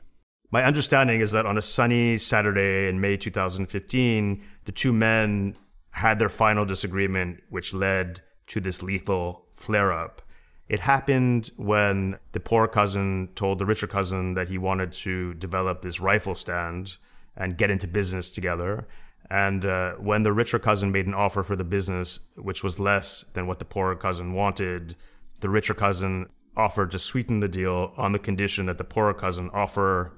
My 0.50 0.64
understanding 0.64 1.20
is 1.20 1.32
that 1.32 1.46
on 1.46 1.56
a 1.56 1.62
sunny 1.62 2.18
Saturday 2.18 2.88
in 2.88 3.00
May 3.00 3.16
2015, 3.16 4.42
the 4.64 4.72
two 4.72 4.92
men 4.92 5.56
had 5.90 6.18
their 6.18 6.28
final 6.28 6.64
disagreement, 6.64 7.40
which 7.48 7.72
led 7.72 8.20
to 8.48 8.60
this 8.60 8.82
lethal 8.82 9.46
flare 9.54 9.92
up. 9.92 10.20
It 10.68 10.80
happened 10.80 11.50
when 11.56 12.18
the 12.32 12.40
poor 12.40 12.66
cousin 12.66 13.28
told 13.34 13.58
the 13.58 13.66
richer 13.66 13.86
cousin 13.86 14.34
that 14.34 14.48
he 14.48 14.58
wanted 14.58 14.92
to 14.92 15.34
develop 15.34 15.82
this 15.82 16.00
rifle 16.00 16.34
stand 16.34 16.96
and 17.36 17.58
get 17.58 17.70
into 17.70 17.86
business 17.86 18.28
together. 18.28 18.86
And 19.30 19.64
uh, 19.64 19.92
when 19.94 20.22
the 20.22 20.32
richer 20.32 20.58
cousin 20.58 20.92
made 20.92 21.06
an 21.06 21.14
offer 21.14 21.42
for 21.42 21.56
the 21.56 21.64
business, 21.64 22.20
which 22.36 22.62
was 22.62 22.78
less 22.78 23.24
than 23.32 23.46
what 23.46 23.58
the 23.58 23.64
poorer 23.64 23.96
cousin 23.96 24.34
wanted, 24.34 24.96
the 25.42 25.50
richer 25.50 25.74
cousin 25.74 26.26
offered 26.56 26.90
to 26.92 26.98
sweeten 26.98 27.40
the 27.40 27.48
deal 27.48 27.92
on 27.96 28.12
the 28.12 28.18
condition 28.18 28.66
that 28.66 28.78
the 28.78 28.84
poorer 28.84 29.12
cousin 29.12 29.50
offer 29.52 30.12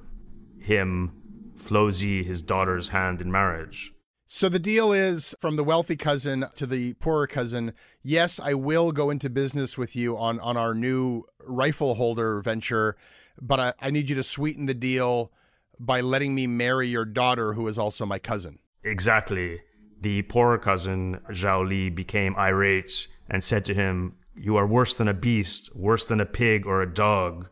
him 0.59 1.21
Flozy, 1.57 2.25
his 2.25 2.43
daughter's 2.43 2.89
hand 2.89 3.21
in 3.21 3.31
marriage. 3.33 3.93
So 4.27 4.49
the 4.49 4.59
deal 4.59 4.93
is 4.93 5.35
from 5.39 5.57
the 5.57 5.65
wealthy 5.65 5.97
cousin 5.97 6.45
to 6.57 6.67
the 6.67 6.95
poorer 6.95 7.27
cousin. 7.27 7.73
Yes, 8.03 8.41
I 8.41 8.55
will 8.55 8.91
go 8.91 9.11
into 9.11 9.31
business 9.31 9.79
with 9.79 9.95
you 9.95 10.17
on 10.17 10.41
on 10.41 10.57
our 10.57 10.75
new 10.75 11.23
rifle 11.47 11.95
holder 11.95 12.41
venture, 12.41 12.97
but 13.41 13.61
I, 13.61 13.73
I 13.81 13.91
need 13.91 14.09
you 14.09 14.15
to 14.17 14.25
sweeten 14.25 14.67
the 14.67 14.75
deal 14.75 15.33
by 15.79 16.01
letting 16.01 16.35
me 16.35 16.47
marry 16.47 16.89
your 16.89 17.05
daughter, 17.05 17.53
who 17.53 17.67
is 17.69 17.79
also 17.79 18.05
my 18.05 18.19
cousin. 18.19 18.59
Exactly. 18.83 19.61
The 20.01 20.23
poorer 20.23 20.59
cousin, 20.59 21.21
Zhao 21.31 21.67
Li, 21.67 21.89
became 21.89 22.37
irate 22.37 23.07
and 23.31 23.43
said 23.43 23.65
to 23.67 23.75
him, 23.75 24.17
You 24.37 24.57
are 24.57 24.67
worse 24.67 24.97
than 24.97 25.09
a 25.09 25.15
beast, 25.15 25.75
worse 25.75 26.05
than 26.05 26.21
a 26.21 26.27
pig 26.27 26.67
or 26.67 26.83
a 26.83 26.93
dog, 26.93 27.49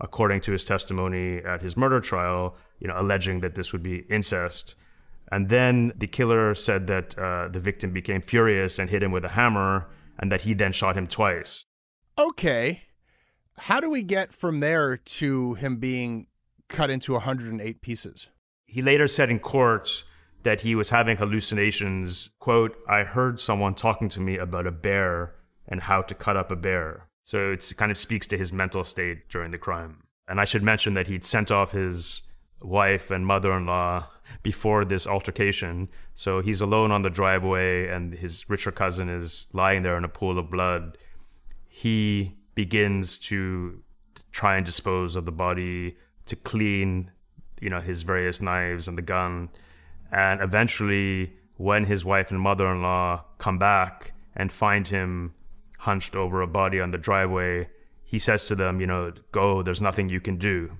according 0.00 0.40
to 0.42 0.52
his 0.52 0.64
testimony 0.64 1.38
at 1.38 1.62
his 1.62 1.76
murder 1.76 2.00
trial, 2.00 2.56
you 2.78 2.88
know, 2.88 2.94
alleging 2.96 3.40
that 3.40 3.54
this 3.54 3.72
would 3.72 3.82
be 3.82 4.04
incest. 4.10 4.74
And 5.30 5.48
then 5.48 5.92
the 5.96 6.06
killer 6.06 6.54
said 6.54 6.86
that 6.88 7.18
uh, 7.18 7.48
the 7.48 7.60
victim 7.60 7.92
became 7.92 8.20
furious 8.20 8.78
and 8.78 8.90
hit 8.90 9.02
him 9.02 9.12
with 9.12 9.24
a 9.24 9.30
hammer, 9.30 9.86
and 10.18 10.30
that 10.30 10.42
he 10.42 10.54
then 10.54 10.72
shot 10.72 10.96
him 10.96 11.06
twice. 11.06 11.64
Okay. 12.18 12.82
How 13.56 13.80
do 13.80 13.90
we 13.90 14.02
get 14.02 14.32
from 14.32 14.60
there 14.60 14.96
to 14.96 15.54
him 15.54 15.76
being 15.76 16.26
cut 16.68 16.90
into 16.90 17.12
108 17.12 17.80
pieces? 17.80 18.28
He 18.66 18.82
later 18.82 19.08
said 19.08 19.30
in 19.30 19.38
court 19.38 20.04
that 20.42 20.62
he 20.62 20.74
was 20.74 20.90
having 20.90 21.16
hallucinations. 21.16 22.30
Quote, 22.38 22.76
I 22.88 23.04
heard 23.04 23.40
someone 23.40 23.74
talking 23.74 24.08
to 24.10 24.20
me 24.20 24.36
about 24.36 24.66
a 24.66 24.72
bear 24.72 25.34
and 25.68 25.80
how 25.80 26.02
to 26.02 26.14
cut 26.14 26.36
up 26.36 26.50
a 26.50 26.56
bear. 26.56 27.08
So 27.24 27.52
it 27.52 27.72
kind 27.76 27.92
of 27.92 27.98
speaks 27.98 28.26
to 28.28 28.38
his 28.38 28.52
mental 28.52 28.84
state 28.84 29.28
during 29.28 29.50
the 29.50 29.58
crime. 29.58 30.02
And 30.28 30.40
I 30.40 30.44
should 30.44 30.62
mention 30.62 30.94
that 30.94 31.06
he'd 31.06 31.24
sent 31.24 31.50
off 31.50 31.72
his 31.72 32.22
wife 32.60 33.10
and 33.10 33.26
mother 33.26 33.52
in 33.52 33.66
law 33.66 34.08
before 34.42 34.84
this 34.84 35.06
altercation. 35.06 35.88
So 36.14 36.40
he's 36.40 36.60
alone 36.60 36.92
on 36.92 37.02
the 37.02 37.10
driveway, 37.10 37.88
and 37.88 38.14
his 38.14 38.48
richer 38.48 38.72
cousin 38.72 39.08
is 39.08 39.48
lying 39.52 39.82
there 39.82 39.96
in 39.96 40.04
a 40.04 40.08
pool 40.08 40.38
of 40.38 40.50
blood. 40.50 40.98
He 41.68 42.36
begins 42.54 43.18
to 43.18 43.82
try 44.30 44.56
and 44.56 44.66
dispose 44.66 45.16
of 45.16 45.24
the 45.24 45.32
body, 45.32 45.96
to 46.26 46.36
clean, 46.36 47.10
you 47.60 47.68
know, 47.70 47.80
his 47.80 48.02
various 48.02 48.40
knives 48.40 48.88
and 48.88 48.96
the 48.96 49.02
gun. 49.02 49.48
And 50.10 50.40
eventually, 50.40 51.32
when 51.56 51.84
his 51.84 52.04
wife 52.04 52.30
and 52.30 52.40
mother 52.40 52.70
in 52.70 52.82
law 52.82 53.24
come 53.38 53.58
back 53.58 54.12
and 54.36 54.52
find 54.52 54.88
him 54.88 55.34
hunched 55.82 56.14
over 56.14 56.40
a 56.40 56.46
body 56.46 56.80
on 56.80 56.92
the 56.92 56.98
driveway, 56.98 57.68
he 58.04 58.16
says 58.16 58.44
to 58.44 58.54
them, 58.54 58.80
you 58.80 58.86
know, 58.86 59.12
go, 59.32 59.62
there's 59.62 59.82
nothing 59.82 60.08
you 60.08 60.20
can 60.20 60.36
do. 60.36 60.78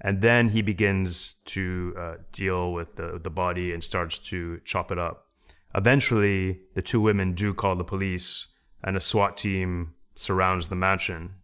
And 0.00 0.22
then 0.22 0.48
he 0.48 0.60
begins 0.60 1.36
to 1.46 1.94
uh, 1.96 2.14
deal 2.32 2.72
with 2.72 2.96
the, 2.96 3.20
the 3.22 3.30
body 3.30 3.72
and 3.72 3.82
starts 3.82 4.18
to 4.30 4.60
chop 4.64 4.90
it 4.90 4.98
up. 4.98 5.28
Eventually, 5.72 6.60
the 6.74 6.82
two 6.82 7.00
women 7.00 7.34
do 7.34 7.54
call 7.54 7.76
the 7.76 7.84
police, 7.84 8.48
and 8.82 8.96
a 8.96 9.00
SWAT 9.00 9.36
team 9.36 9.94
surrounds 10.16 10.68
the 10.68 10.74
mansion. 10.74 11.36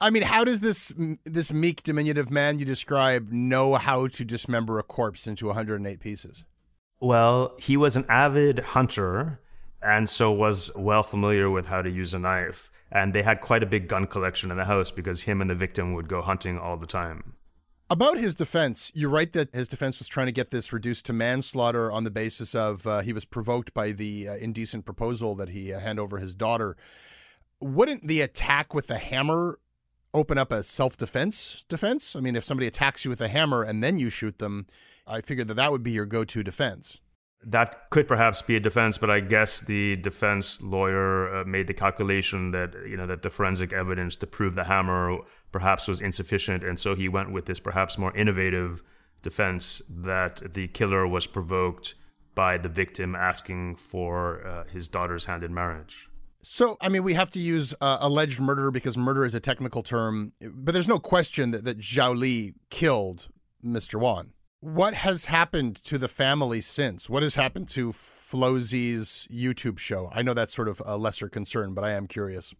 I 0.00 0.10
mean, 0.10 0.22
how 0.22 0.44
does 0.44 0.60
this 0.60 0.92
this 1.24 1.52
meek, 1.52 1.82
diminutive 1.82 2.30
man 2.30 2.60
you 2.60 2.64
describe 2.64 3.32
know 3.32 3.74
how 3.74 4.06
to 4.06 4.24
dismember 4.24 4.78
a 4.78 4.84
corpse 4.84 5.26
into 5.26 5.46
108 5.46 5.98
pieces? 5.98 6.44
Well, 7.00 7.56
he 7.58 7.76
was 7.76 7.96
an 7.96 8.06
avid 8.08 8.60
hunter 8.60 9.40
and 9.88 10.08
so 10.08 10.30
was 10.30 10.70
well 10.76 11.02
familiar 11.02 11.50
with 11.50 11.66
how 11.66 11.82
to 11.82 11.90
use 11.90 12.12
a 12.12 12.18
knife. 12.18 12.70
And 12.92 13.14
they 13.14 13.22
had 13.22 13.40
quite 13.40 13.62
a 13.62 13.66
big 13.66 13.88
gun 13.88 14.06
collection 14.06 14.50
in 14.50 14.56
the 14.56 14.64
house 14.64 14.90
because 14.90 15.22
him 15.22 15.40
and 15.40 15.50
the 15.50 15.54
victim 15.54 15.94
would 15.94 16.08
go 16.08 16.22
hunting 16.22 16.58
all 16.58 16.76
the 16.76 16.86
time. 16.86 17.34
About 17.90 18.18
his 18.18 18.34
defense, 18.34 18.92
you 18.94 19.08
write 19.08 19.32
that 19.32 19.54
his 19.54 19.66
defense 19.66 19.98
was 19.98 20.08
trying 20.08 20.26
to 20.26 20.32
get 20.32 20.50
this 20.50 20.74
reduced 20.74 21.06
to 21.06 21.14
manslaughter 21.14 21.90
on 21.90 22.04
the 22.04 22.10
basis 22.10 22.54
of 22.54 22.86
uh, 22.86 23.00
he 23.00 23.14
was 23.14 23.24
provoked 23.24 23.72
by 23.72 23.92
the 23.92 24.28
uh, 24.28 24.34
indecent 24.36 24.84
proposal 24.84 25.34
that 25.36 25.48
he 25.50 25.72
uh, 25.72 25.80
hand 25.80 25.98
over 25.98 26.18
his 26.18 26.34
daughter. 26.34 26.76
Wouldn't 27.60 28.06
the 28.06 28.20
attack 28.20 28.74
with 28.74 28.88
the 28.88 28.98
hammer 28.98 29.58
open 30.12 30.36
up 30.36 30.52
a 30.52 30.62
self 30.62 30.98
defense 30.98 31.64
defense? 31.68 32.14
I 32.14 32.20
mean, 32.20 32.36
if 32.36 32.44
somebody 32.44 32.66
attacks 32.66 33.06
you 33.06 33.08
with 33.08 33.22
a 33.22 33.28
hammer 33.28 33.62
and 33.62 33.82
then 33.82 33.98
you 33.98 34.10
shoot 34.10 34.38
them, 34.38 34.66
I 35.06 35.22
figured 35.22 35.48
that 35.48 35.54
that 35.54 35.72
would 35.72 35.82
be 35.82 35.92
your 35.92 36.06
go 36.06 36.24
to 36.24 36.42
defense. 36.42 36.98
That 37.44 37.88
could 37.90 38.08
perhaps 38.08 38.42
be 38.42 38.56
a 38.56 38.60
defense, 38.60 38.98
but 38.98 39.10
I 39.10 39.20
guess 39.20 39.60
the 39.60 39.96
defense 39.96 40.60
lawyer 40.60 41.40
uh, 41.40 41.44
made 41.44 41.68
the 41.68 41.74
calculation 41.74 42.50
that 42.50 42.74
you 42.86 42.96
know 42.96 43.06
that 43.06 43.22
the 43.22 43.30
forensic 43.30 43.72
evidence 43.72 44.16
to 44.16 44.26
prove 44.26 44.54
the 44.54 44.64
hammer 44.64 45.18
perhaps 45.52 45.86
was 45.86 46.00
insufficient, 46.00 46.64
and 46.64 46.78
so 46.78 46.94
he 46.94 47.08
went 47.08 47.32
with 47.32 47.46
this 47.46 47.60
perhaps 47.60 47.96
more 47.96 48.14
innovative 48.16 48.82
defense 49.22 49.82
that 49.88 50.54
the 50.54 50.68
killer 50.68 51.06
was 51.06 51.26
provoked 51.26 51.94
by 52.34 52.56
the 52.58 52.68
victim 52.68 53.16
asking 53.16 53.76
for 53.76 54.46
uh, 54.46 54.64
his 54.70 54.86
daughter's 54.88 55.24
hand 55.24 55.42
in 55.42 55.52
marriage. 55.52 56.08
So, 56.42 56.76
I 56.80 56.88
mean, 56.88 57.02
we 57.02 57.14
have 57.14 57.30
to 57.30 57.40
use 57.40 57.74
uh, 57.80 57.98
alleged 58.00 58.40
murder 58.40 58.70
because 58.70 58.96
murder 58.96 59.24
is 59.24 59.34
a 59.34 59.40
technical 59.40 59.82
term, 59.82 60.32
but 60.40 60.72
there's 60.72 60.88
no 60.88 61.00
question 61.00 61.50
that, 61.50 61.64
that 61.64 61.78
Zhao 61.78 62.16
Li 62.16 62.54
killed 62.70 63.28
Mr. 63.64 63.98
Wan. 63.98 64.32
What 64.60 64.94
has 64.94 65.26
happened 65.26 65.76
to 65.84 65.98
the 65.98 66.08
family 66.08 66.60
since? 66.60 67.08
What 67.08 67.22
has 67.22 67.36
happened 67.36 67.68
to 67.68 67.92
Flozy's 67.92 69.28
YouTube 69.30 69.78
show? 69.78 70.10
I 70.12 70.22
know 70.22 70.34
that's 70.34 70.52
sort 70.52 70.66
of 70.66 70.82
a 70.84 70.96
lesser 70.96 71.28
concern, 71.28 71.74
but 71.74 71.84
I 71.84 71.92
am 71.92 72.08
curious. 72.08 72.52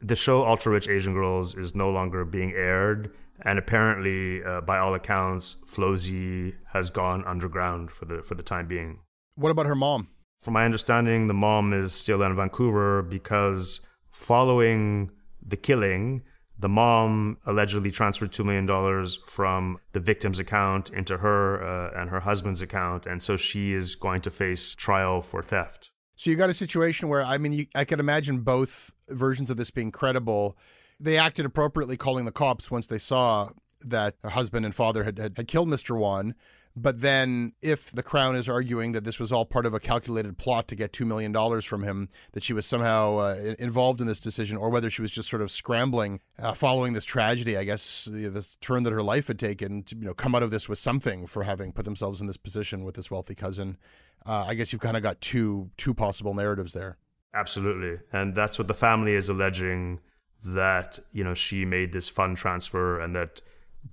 The 0.00 0.16
show 0.16 0.46
Ultra 0.46 0.72
Rich 0.72 0.88
Asian 0.88 1.12
Girls 1.12 1.54
is 1.54 1.74
no 1.74 1.90
longer 1.90 2.24
being 2.24 2.52
aired, 2.52 3.14
and 3.42 3.58
apparently, 3.58 4.42
uh, 4.44 4.62
by 4.62 4.78
all 4.78 4.94
accounts, 4.94 5.56
Flozy 5.66 6.54
has 6.72 6.88
gone 6.88 7.22
underground 7.26 7.90
for 7.90 8.06
the 8.06 8.22
for 8.22 8.34
the 8.34 8.42
time 8.42 8.66
being. 8.66 9.00
What 9.34 9.50
about 9.50 9.66
her 9.66 9.74
mom? 9.74 10.08
From 10.40 10.54
my 10.54 10.64
understanding, 10.64 11.26
the 11.26 11.34
mom 11.34 11.74
is 11.74 11.92
still 11.92 12.22
in 12.22 12.34
Vancouver 12.34 13.02
because 13.02 13.80
following 14.10 15.10
the 15.46 15.56
killing, 15.58 16.22
the 16.58 16.68
mom 16.68 17.38
allegedly 17.44 17.90
transferred 17.90 18.32
$2 18.32 18.44
million 18.44 19.08
from 19.26 19.78
the 19.92 20.00
victim's 20.00 20.38
account 20.38 20.90
into 20.90 21.18
her 21.18 21.62
uh, 21.62 22.00
and 22.00 22.10
her 22.10 22.20
husband's 22.20 22.60
account. 22.60 23.06
And 23.06 23.22
so 23.22 23.36
she 23.36 23.72
is 23.72 23.94
going 23.94 24.22
to 24.22 24.30
face 24.30 24.74
trial 24.74 25.20
for 25.20 25.42
theft. 25.42 25.90
So 26.16 26.30
you 26.30 26.36
got 26.36 26.48
a 26.48 26.54
situation 26.54 27.08
where, 27.08 27.22
I 27.22 27.36
mean, 27.36 27.52
you, 27.52 27.66
I 27.74 27.84
could 27.84 28.00
imagine 28.00 28.40
both 28.40 28.92
versions 29.08 29.50
of 29.50 29.58
this 29.58 29.70
being 29.70 29.92
credible. 29.92 30.56
They 30.98 31.18
acted 31.18 31.44
appropriately 31.44 31.98
calling 31.98 32.24
the 32.24 32.32
cops 32.32 32.70
once 32.70 32.86
they 32.86 32.98
saw 32.98 33.50
that 33.82 34.14
her 34.22 34.30
husband 34.30 34.64
and 34.64 34.74
father 34.74 35.04
had, 35.04 35.18
had, 35.18 35.34
had 35.36 35.48
killed 35.48 35.68
Mr. 35.68 35.96
Wan. 35.96 36.34
But 36.78 37.00
then, 37.00 37.54
if 37.62 37.90
the 37.90 38.02
Crown 38.02 38.36
is 38.36 38.50
arguing 38.50 38.92
that 38.92 39.04
this 39.04 39.18
was 39.18 39.32
all 39.32 39.46
part 39.46 39.64
of 39.64 39.72
a 39.72 39.80
calculated 39.80 40.36
plot 40.36 40.68
to 40.68 40.74
get 40.74 40.92
$2 40.92 41.06
million 41.06 41.32
from 41.62 41.82
him, 41.82 42.10
that 42.32 42.42
she 42.42 42.52
was 42.52 42.66
somehow 42.66 43.16
uh, 43.16 43.54
involved 43.58 44.02
in 44.02 44.06
this 44.06 44.20
decision, 44.20 44.58
or 44.58 44.68
whether 44.68 44.90
she 44.90 45.00
was 45.00 45.10
just 45.10 45.30
sort 45.30 45.40
of 45.40 45.50
scrambling 45.50 46.20
uh, 46.38 46.52
following 46.52 46.92
this 46.92 47.06
tragedy, 47.06 47.56
I 47.56 47.64
guess, 47.64 48.04
the, 48.04 48.28
the 48.28 48.46
turn 48.60 48.82
that 48.82 48.92
her 48.92 49.02
life 49.02 49.28
had 49.28 49.38
taken, 49.38 49.84
to 49.84 49.96
you 49.96 50.04
know, 50.04 50.12
come 50.12 50.34
out 50.34 50.42
of 50.42 50.50
this 50.50 50.68
with 50.68 50.78
something 50.78 51.26
for 51.26 51.44
having 51.44 51.72
put 51.72 51.86
themselves 51.86 52.20
in 52.20 52.26
this 52.26 52.36
position 52.36 52.84
with 52.84 52.94
this 52.94 53.10
wealthy 53.10 53.34
cousin. 53.34 53.78
Uh, 54.26 54.44
I 54.46 54.54
guess 54.54 54.70
you've 54.70 54.82
kind 54.82 54.98
of 54.98 55.02
got 55.02 55.20
two 55.22 55.70
two 55.78 55.94
possible 55.94 56.34
narratives 56.34 56.74
there. 56.74 56.98
Absolutely. 57.32 58.00
And 58.12 58.34
that's 58.34 58.58
what 58.58 58.68
the 58.68 58.74
family 58.74 59.14
is 59.14 59.30
alleging 59.30 60.00
that, 60.44 60.98
you 61.12 61.24
know, 61.24 61.34
she 61.34 61.64
made 61.64 61.92
this 61.92 62.08
fund 62.08 62.36
transfer 62.36 63.00
and 63.00 63.14
that 63.14 63.40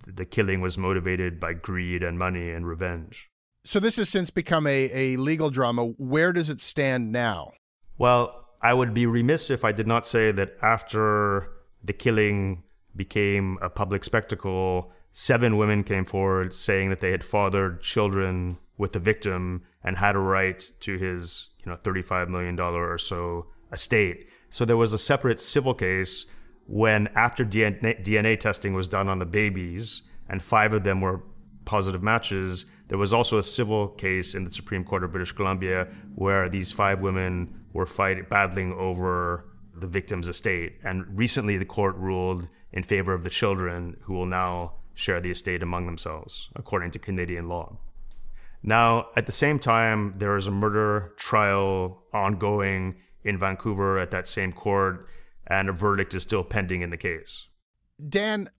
the 0.08 0.26
killing 0.26 0.62
was 0.62 0.78
motivated 0.78 1.40
by 1.40 1.54
greed 1.54 2.04
and 2.04 2.18
money 2.18 2.50
and 2.50 2.68
revenge. 2.68 3.30
So 3.66 3.80
this 3.80 3.96
has 3.96 4.10
since 4.10 4.30
become 4.30 4.68
a, 4.68 4.90
a 4.94 5.18
legal 5.18 5.50
drama. 5.50 5.86
Where 5.86 6.34
does 6.34 6.50
it 6.50 6.60
stand 6.60 7.12
now? 7.12 7.54
Well, 7.98 8.48
I 8.62 8.74
would 8.74 8.94
be 8.94 9.06
remiss 9.06 9.50
if 9.50 9.64
I 9.64 9.72
did 9.72 9.88
not 9.88 10.06
say 10.06 10.32
that 10.32 10.58
after 10.62 11.50
the 11.84 11.94
killing 11.94 12.64
became 12.96 13.58
a 13.62 13.70
public 13.70 14.04
spectacle, 14.04 14.92
seven 15.12 15.58
women 15.58 15.84
came 15.84 16.06
forward 16.06 16.54
saying 16.54 16.90
that 16.90 17.02
they 17.02 17.12
had 17.12 17.24
fathered 17.24 17.82
children 17.82 18.58
with 18.78 18.94
the 18.94 19.00
victim 19.00 19.64
and 19.84 19.98
had 19.98 20.16
a 20.16 20.20
right 20.20 20.72
to 20.82 20.98
his, 20.98 21.50
you 21.64 21.72
know, 21.72 21.78
$35 21.78 22.30
million 22.30 22.60
or 22.60 22.98
so 22.98 23.48
estate. 23.72 24.28
So 24.50 24.66
there 24.66 24.78
was 24.78 24.94
a 24.94 24.98
separate 24.98 25.40
civil 25.40 25.74
case 25.74 26.26
when 26.68 27.08
after 27.16 27.46
DNA, 27.46 28.04
DNA 28.04 28.40
testing 28.40 28.74
was 28.74 28.88
done 28.88 29.10
on 29.10 29.20
the 29.20 29.26
babies 29.26 30.02
and 30.30 30.44
five 30.44 30.74
of 30.74 30.84
them 30.84 31.02
were 31.02 31.22
positive 31.66 32.04
matches, 32.04 32.66
there 32.88 32.98
was 32.98 33.14
also 33.14 33.38
a 33.38 33.44
civil 33.44 33.88
case 33.90 34.34
in 34.36 34.44
the 34.44 34.52
Supreme 34.52 34.84
Court 34.84 35.04
of 35.04 35.12
British 35.12 35.32
Columbia 35.32 35.88
where 36.16 36.50
these 36.50 36.72
five 36.72 37.00
women 37.00 37.66
were 37.74 37.86
fighting, 37.86 38.26
battling 38.30 38.74
over 38.74 39.46
the 39.76 39.88
victim's 39.88 40.28
estate. 40.28 40.78
And 40.84 41.06
recently, 41.18 41.58
the 41.58 41.66
court 41.66 41.96
ruled 41.96 42.48
in 42.72 42.84
favor 42.84 43.14
of 43.14 43.24
the 43.24 43.30
children 43.30 43.98
who 44.02 44.14
will 44.14 44.26
now 44.26 44.74
share 44.94 45.20
the 45.20 45.32
estate 45.32 45.64
among 45.64 45.86
themselves, 45.86 46.50
according 46.56 46.92
to 46.92 47.00
Canadian 47.00 47.48
law. 47.48 47.78
Now, 48.62 49.08
at 49.16 49.26
the 49.26 49.32
same 49.32 49.60
time, 49.60 50.14
there 50.18 50.38
is 50.38 50.48
a 50.48 50.52
murder 50.52 51.14
trial 51.18 52.04
ongoing 52.14 52.96
in 53.24 53.38
Vancouver 53.38 54.00
at 54.00 54.12
that 54.12 54.28
same 54.28 54.54
court, 54.54 55.08
and 55.48 55.70
a 55.70 55.74
verdict 55.74 56.14
is 56.14 56.24
still 56.24 56.44
pending 56.44 56.82
in 56.82 56.90
the 56.90 56.98
case. 56.98 57.48
Dan, 58.10 58.50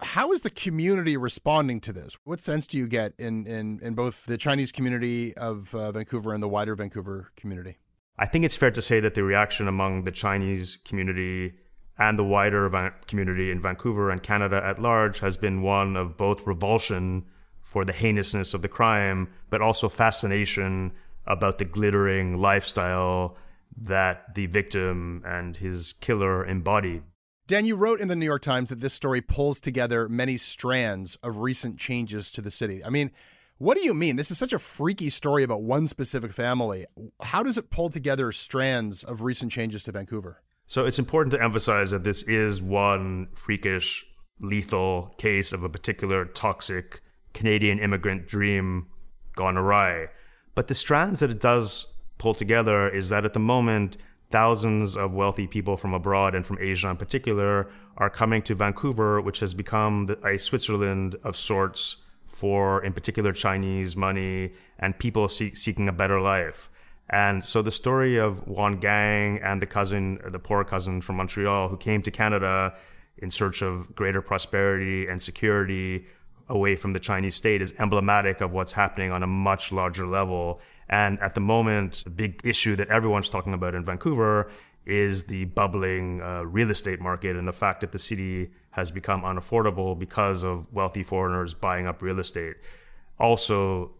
how 0.00 0.32
is 0.32 0.42
the 0.42 0.50
community 0.50 1.16
responding 1.16 1.80
to 1.80 1.92
this? 1.92 2.16
What 2.24 2.40
sense 2.40 2.66
do 2.66 2.78
you 2.78 2.86
get 2.86 3.14
in, 3.18 3.46
in, 3.46 3.80
in 3.82 3.94
both 3.94 4.26
the 4.26 4.36
Chinese 4.36 4.72
community 4.72 5.36
of 5.36 5.74
uh, 5.74 5.92
Vancouver 5.92 6.32
and 6.32 6.42
the 6.42 6.48
wider 6.48 6.74
Vancouver 6.74 7.30
community? 7.36 7.78
I 8.18 8.26
think 8.26 8.44
it's 8.44 8.56
fair 8.56 8.70
to 8.70 8.82
say 8.82 9.00
that 9.00 9.14
the 9.14 9.24
reaction 9.24 9.66
among 9.66 10.04
the 10.04 10.12
Chinese 10.12 10.78
community 10.84 11.54
and 11.98 12.18
the 12.18 12.24
wider 12.24 12.92
community 13.06 13.50
in 13.50 13.60
Vancouver 13.60 14.10
and 14.10 14.22
Canada 14.22 14.60
at 14.64 14.78
large 14.78 15.18
has 15.20 15.36
been 15.36 15.62
one 15.62 15.96
of 15.96 16.16
both 16.16 16.46
revulsion 16.46 17.24
for 17.60 17.84
the 17.84 17.92
heinousness 17.92 18.54
of 18.54 18.62
the 18.62 18.68
crime, 18.68 19.28
but 19.50 19.60
also 19.60 19.88
fascination 19.88 20.92
about 21.26 21.58
the 21.58 21.64
glittering 21.64 22.38
lifestyle 22.38 23.36
that 23.76 24.34
the 24.34 24.46
victim 24.46 25.22
and 25.26 25.56
his 25.56 25.94
killer 26.00 26.44
embodied. 26.46 27.02
Dan, 27.46 27.66
you 27.66 27.76
wrote 27.76 28.00
in 28.00 28.08
the 28.08 28.16
New 28.16 28.24
York 28.24 28.42
Times 28.42 28.70
that 28.70 28.80
this 28.80 28.94
story 28.94 29.20
pulls 29.20 29.60
together 29.60 30.08
many 30.08 30.38
strands 30.38 31.16
of 31.16 31.38
recent 31.38 31.78
changes 31.78 32.30
to 32.30 32.40
the 32.40 32.50
city. 32.50 32.82
I 32.82 32.88
mean, 32.88 33.10
what 33.58 33.76
do 33.76 33.84
you 33.84 33.92
mean? 33.94 34.16
This 34.16 34.30
is 34.30 34.38
such 34.38 34.52
a 34.52 34.58
freaky 34.58 35.10
story 35.10 35.42
about 35.42 35.62
one 35.62 35.86
specific 35.86 36.32
family. 36.32 36.86
How 37.22 37.42
does 37.42 37.58
it 37.58 37.70
pull 37.70 37.90
together 37.90 38.32
strands 38.32 39.04
of 39.04 39.22
recent 39.22 39.52
changes 39.52 39.84
to 39.84 39.92
Vancouver? 39.92 40.42
So 40.66 40.86
it's 40.86 40.98
important 40.98 41.32
to 41.32 41.42
emphasize 41.42 41.90
that 41.90 42.04
this 42.04 42.22
is 42.22 42.62
one 42.62 43.28
freakish, 43.34 44.06
lethal 44.40 45.14
case 45.18 45.52
of 45.52 45.62
a 45.62 45.68
particular 45.68 46.24
toxic 46.24 47.02
Canadian 47.34 47.78
immigrant 47.78 48.26
dream 48.26 48.86
gone 49.36 49.58
awry. 49.58 50.06
But 50.54 50.68
the 50.68 50.74
strands 50.74 51.20
that 51.20 51.30
it 51.30 51.40
does 51.40 51.93
pull 52.18 52.34
together 52.34 52.88
is 52.88 53.08
that 53.08 53.24
at 53.24 53.32
the 53.32 53.40
moment, 53.40 53.96
thousands 54.30 54.96
of 54.96 55.12
wealthy 55.12 55.46
people 55.46 55.76
from 55.76 55.94
abroad 55.94 56.34
and 56.34 56.44
from 56.44 56.58
Asia 56.60 56.88
in 56.88 56.96
particular 56.96 57.68
are 57.98 58.10
coming 58.10 58.42
to 58.42 58.54
Vancouver, 58.54 59.20
which 59.20 59.38
has 59.40 59.54
become 59.54 60.14
a 60.24 60.36
Switzerland 60.38 61.16
of 61.22 61.36
sorts 61.36 61.96
for, 62.26 62.84
in 62.84 62.92
particular, 62.92 63.32
Chinese 63.32 63.94
money 63.96 64.52
and 64.80 64.98
people 64.98 65.28
seek, 65.28 65.56
seeking 65.56 65.88
a 65.88 65.92
better 65.92 66.20
life. 66.20 66.70
And 67.10 67.44
so 67.44 67.62
the 67.62 67.70
story 67.70 68.16
of 68.16 68.46
Juan 68.48 68.78
Gang 68.78 69.38
and 69.42 69.60
the 69.60 69.66
cousin, 69.66 70.18
the 70.26 70.38
poor 70.38 70.64
cousin 70.64 71.00
from 71.00 71.16
Montreal 71.16 71.68
who 71.68 71.76
came 71.76 72.02
to 72.02 72.10
Canada 72.10 72.74
in 73.18 73.30
search 73.30 73.62
of 73.62 73.94
greater 73.94 74.22
prosperity 74.22 75.06
and 75.06 75.20
security 75.20 76.06
away 76.48 76.76
from 76.76 76.92
the 76.92 77.00
Chinese 77.00 77.34
state 77.34 77.62
is 77.62 77.72
emblematic 77.78 78.40
of 78.40 78.52
what's 78.52 78.72
happening 78.72 79.12
on 79.12 79.22
a 79.22 79.26
much 79.26 79.72
larger 79.72 80.06
level. 80.06 80.60
And 80.88 81.18
at 81.20 81.34
the 81.34 81.40
moment, 81.40 82.04
the 82.04 82.10
big 82.10 82.40
issue 82.44 82.76
that 82.76 82.88
everyone's 82.88 83.28
talking 83.28 83.54
about 83.54 83.74
in 83.74 83.84
Vancouver 83.84 84.50
is 84.86 85.24
the 85.24 85.46
bubbling 85.46 86.20
uh, 86.20 86.42
real 86.42 86.70
estate 86.70 87.00
market 87.00 87.36
and 87.36 87.48
the 87.48 87.52
fact 87.52 87.80
that 87.80 87.92
the 87.92 87.98
city 87.98 88.50
has 88.70 88.90
become 88.90 89.22
unaffordable 89.22 89.98
because 89.98 90.42
of 90.42 90.70
wealthy 90.72 91.02
foreigners 91.02 91.54
buying 91.54 91.86
up 91.86 92.02
real 92.02 92.18
estate. 92.18 92.56
Also, 93.18 93.92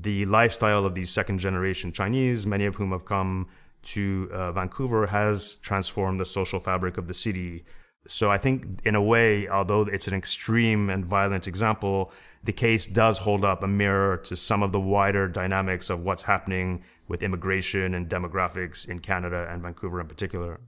the 0.00 0.24
lifestyle 0.26 0.84
of 0.84 0.94
these 0.94 1.10
second 1.10 1.38
generation 1.38 1.92
Chinese, 1.92 2.46
many 2.46 2.64
of 2.64 2.74
whom 2.74 2.90
have 2.90 3.04
come 3.04 3.46
to 3.82 4.28
uh, 4.32 4.50
Vancouver, 4.50 5.06
has 5.06 5.54
transformed 5.56 6.18
the 6.18 6.24
social 6.24 6.58
fabric 6.58 6.96
of 6.96 7.06
the 7.06 7.14
city. 7.14 7.64
So 8.06 8.30
I 8.30 8.36
think, 8.36 8.80
in 8.84 8.94
a 8.94 9.02
way, 9.02 9.48
although 9.48 9.82
it's 9.82 10.08
an 10.08 10.14
extreme 10.14 10.90
and 10.90 11.04
violent 11.04 11.46
example, 11.46 12.12
the 12.42 12.52
case 12.52 12.84
does 12.86 13.18
hold 13.18 13.44
up 13.44 13.62
a 13.62 13.66
mirror 13.66 14.18
to 14.18 14.36
some 14.36 14.62
of 14.62 14.72
the 14.72 14.80
wider 14.80 15.26
dynamics 15.26 15.88
of 15.88 16.00
what's 16.00 16.22
happening 16.22 16.84
with 17.08 17.22
immigration 17.22 17.94
and 17.94 18.08
demographics 18.08 18.86
in 18.86 18.98
Canada 18.98 19.48
and 19.50 19.62
Vancouver 19.62 20.00
in 20.00 20.06
particular. 20.06 20.60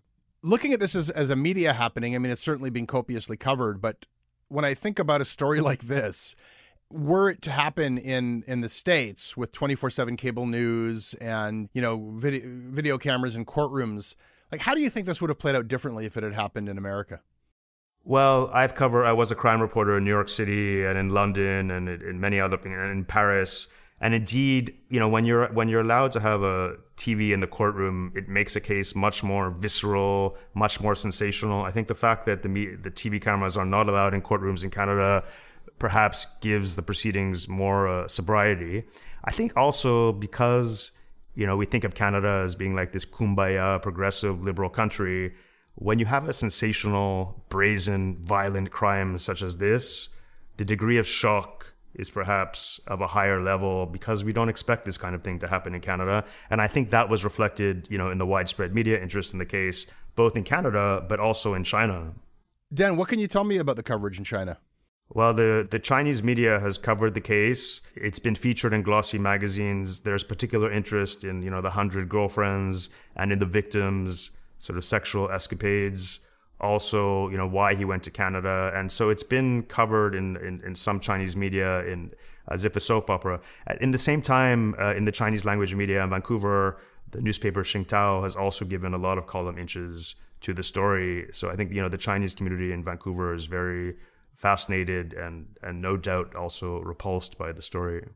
Looking 0.43 0.73
at 0.73 0.81
this 0.81 0.95
as, 0.95 1.11
as 1.11 1.29
a 1.29 1.37
media 1.37 1.75
happening, 1.75 2.15
I 2.15 2.19
mean, 2.19 2.33
it's 2.33 2.41
certainly 2.41 2.71
been 2.71 2.87
copiously 2.87 3.37
covered, 3.37 3.83
but 3.83 4.07
when 4.49 4.65
I 4.65 4.75
think 4.75 4.99
about 4.99 5.21
a 5.21 5.25
story 5.25 5.61
like 5.71 5.83
this, 5.83 6.35
were 6.89 7.31
it 7.31 7.43
to 7.43 7.51
happen 7.51 7.99
in 7.99 8.45
in 8.47 8.61
the 8.61 8.69
states 8.69 9.37
with 9.37 9.53
24/7 9.53 10.17
cable 10.17 10.47
news 10.47 11.15
and 11.15 11.69
you 11.73 11.83
know 11.83 12.13
video 12.15 12.43
video 12.47 12.97
cameras 12.97 13.35
in 13.35 13.45
courtrooms 13.45 14.15
like 14.57 14.65
how 14.65 14.75
do 14.75 14.81
you 14.81 14.91
think 14.91 15.07
this 15.07 15.21
would 15.21 15.31
have 15.31 15.39
played 15.39 15.55
out 15.55 15.69
differently 15.69 16.07
if 16.07 16.17
it 16.17 16.23
had 16.23 16.35
happened 16.35 16.69
in 16.69 16.79
America 16.79 17.21
well, 18.09 18.51
I've 18.55 18.77
covered. 18.77 19.05
I 19.05 19.13
was 19.13 19.33
a 19.33 19.35
crime 19.35 19.61
reporter 19.61 19.99
in 19.99 20.05
New 20.05 20.11
York 20.11 20.29
City 20.29 20.85
and 20.85 20.97
in 20.97 21.09
London 21.09 21.73
and 21.73 21.89
in 21.89 22.21
many 22.21 22.39
other 22.39 22.57
and 22.57 22.93
in 22.93 23.05
Paris. 23.05 23.67
And 24.01 24.15
indeed, 24.15 24.77
you 24.89 25.01
know, 25.01 25.09
when 25.09 25.25
you're 25.25 25.49
when 25.49 25.69
you're 25.69 25.81
allowed 25.81 26.13
to 26.13 26.21
have 26.21 26.43
a 26.43 26.77
TV 26.97 27.33
in 27.33 27.41
the 27.41 27.49
courtroom, 27.49 28.13
it 28.15 28.29
makes 28.29 28.55
a 28.55 28.61
case 28.61 28.95
much 28.95 29.25
more 29.25 29.51
visceral, 29.51 30.37
much 30.55 30.81
more 30.81 30.95
sensational. 30.95 31.65
I 31.65 31.73
think 31.73 31.89
the 31.89 31.97
fact 31.97 32.27
that 32.27 32.45
the 32.45 32.77
the 32.77 32.93
TV 32.93 33.21
cameras 33.21 33.57
are 33.57 33.67
not 33.67 33.89
allowed 33.89 34.15
in 34.15 34.23
courtrooms 34.23 34.63
in 34.63 34.71
Canada 34.71 35.25
perhaps 35.81 36.29
gives 36.41 36.77
the 36.77 36.83
proceedings 36.83 37.49
more 37.49 37.89
uh, 37.89 38.07
sobriety. 38.07 38.85
I 39.25 39.33
think 39.33 39.57
also 39.57 40.13
because 40.13 40.93
you 41.37 41.47
know 41.47 41.57
we 41.57 41.67
think 41.67 41.85
of 41.85 41.95
Canada 41.95 42.43
as 42.45 42.57
being 42.57 42.75
like 42.75 42.91
this 42.93 43.05
kumbaya, 43.05 43.81
progressive, 43.81 44.43
liberal 44.43 44.71
country 44.71 45.33
when 45.77 45.99
you 45.99 46.07
have 46.07 46.27
a 46.29 46.33
sensational, 46.33 47.45
brazen, 47.51 48.17
violent 48.25 48.71
crime 48.71 49.19
such 49.19 49.43
as 49.43 49.59
this, 49.59 50.09
the 50.57 50.65
degree 50.65 50.97
of 50.97 51.07
shock 51.07 51.67
is 51.95 52.11
perhaps 52.11 52.81
of 52.87 53.01
a 53.01 53.07
higher 53.07 53.43
level 53.43 53.87
because 53.87 54.25
we 54.25 54.33
don't 54.33 54.49
expect 54.49 54.85
this 54.85 54.99
kind 54.99 55.15
of 55.15 55.23
thing 55.23 55.39
to 55.39 55.47
happen 55.47 55.75
in 55.75 55.81
Canada. 55.81 56.25
And 56.51 56.61
I 56.61 56.67
think 56.67 56.91
that 56.91 57.09
was 57.09 57.25
reflected, 57.25 57.87
you 57.91 57.99
know, 57.99 58.11
in 58.11 58.19
the 58.19 58.27
widespread 58.27 58.75
media 58.75 59.01
interest 59.01 59.33
in 59.33 59.39
the 59.39 59.47
case, 59.47 59.87
both 60.15 60.37
in 60.37 60.45
Canada 60.45 61.05
but 61.09 61.21
also 61.21 61.55
in 61.55 61.63
China. 61.63 62.13
Dan, 62.73 62.97
what 62.97 63.09
can 63.09 63.19
you 63.19 63.29
tell 63.29 63.45
me 63.45 63.59
about 63.59 63.77
the 63.77 63.83
coverage 63.83 64.19
in 64.19 64.25
China? 64.25 64.59
Well, 65.15 65.33
the, 65.33 65.67
the 65.71 65.79
Chinese 65.79 66.23
media 66.23 66.59
has 66.61 66.77
covered 66.77 67.15
the 67.15 67.21
case. 67.21 67.81
It's 67.95 68.19
been 68.19 68.35
featured 68.35 68.75
in 68.75 68.83
glossy 68.83 69.19
magazines. 69.19 70.01
There's 70.01 70.25
particular 70.25 70.71
interest 70.71 71.25
in, 71.25 71.43
you 71.43 71.51
know, 71.51 71.63
the 71.63 71.71
hundred 71.71 72.09
girlfriends 72.09 72.89
and 73.15 73.33
in 73.33 73.39
the 73.39 73.47
victims 73.47 74.31
sort 74.59 74.77
of 74.77 74.85
sexual 74.85 75.31
escapades, 75.31 76.21
also, 76.61 77.29
you 77.29 77.37
know, 77.37 77.47
why 77.47 77.75
he 77.75 77.85
went 77.85 78.03
to 78.03 78.11
Canada. 78.11 78.73
And 78.75 78.91
so 78.91 79.11
it's 79.11 79.23
been 79.23 79.63
covered 79.65 80.15
in, 80.15 80.37
in, 80.39 80.61
in 80.67 80.75
some 80.75 80.99
Chinese 80.99 81.37
media 81.37 81.85
in 81.85 82.11
as 82.49 82.65
if 82.65 82.77
a 82.77 82.81
soap 82.81 83.11
opera. 83.11 83.41
In 83.81 83.91
the 83.91 83.99
same 83.99 84.23
time, 84.23 84.75
uh, 84.79 84.95
in 84.95 85.05
the 85.05 85.13
Chinese 85.13 85.45
language 85.45 85.75
media 85.75 86.03
in 86.03 86.11
Vancouver, 86.11 86.79
the 87.11 87.21
newspaper 87.21 87.65
Sing 87.65 87.85
Tao 87.85 88.23
has 88.23 88.37
also 88.37 88.65
given 88.65 88.95
a 88.95 88.99
lot 88.99 89.19
of 89.19 89.27
column 89.27 89.59
inches 89.59 90.15
to 90.43 90.55
the 90.55 90.63
story. 90.63 91.27
So 91.33 91.51
I 91.51 91.57
think, 91.57 91.73
you 91.73 91.83
know, 91.83 91.89
the 91.89 91.99
Chinese 91.99 92.35
community 92.35 92.73
in 92.73 92.85
Vancouver 92.85 93.35
is 93.35 93.47
very 93.47 93.95
fascinated 94.37 95.13
and, 95.13 95.57
and 95.63 95.81
no 95.81 95.97
doubt 95.97 96.35
also 96.35 96.81
repulsed 96.81 97.39
by 97.39 97.53
the 97.53 97.63
story 97.63 98.07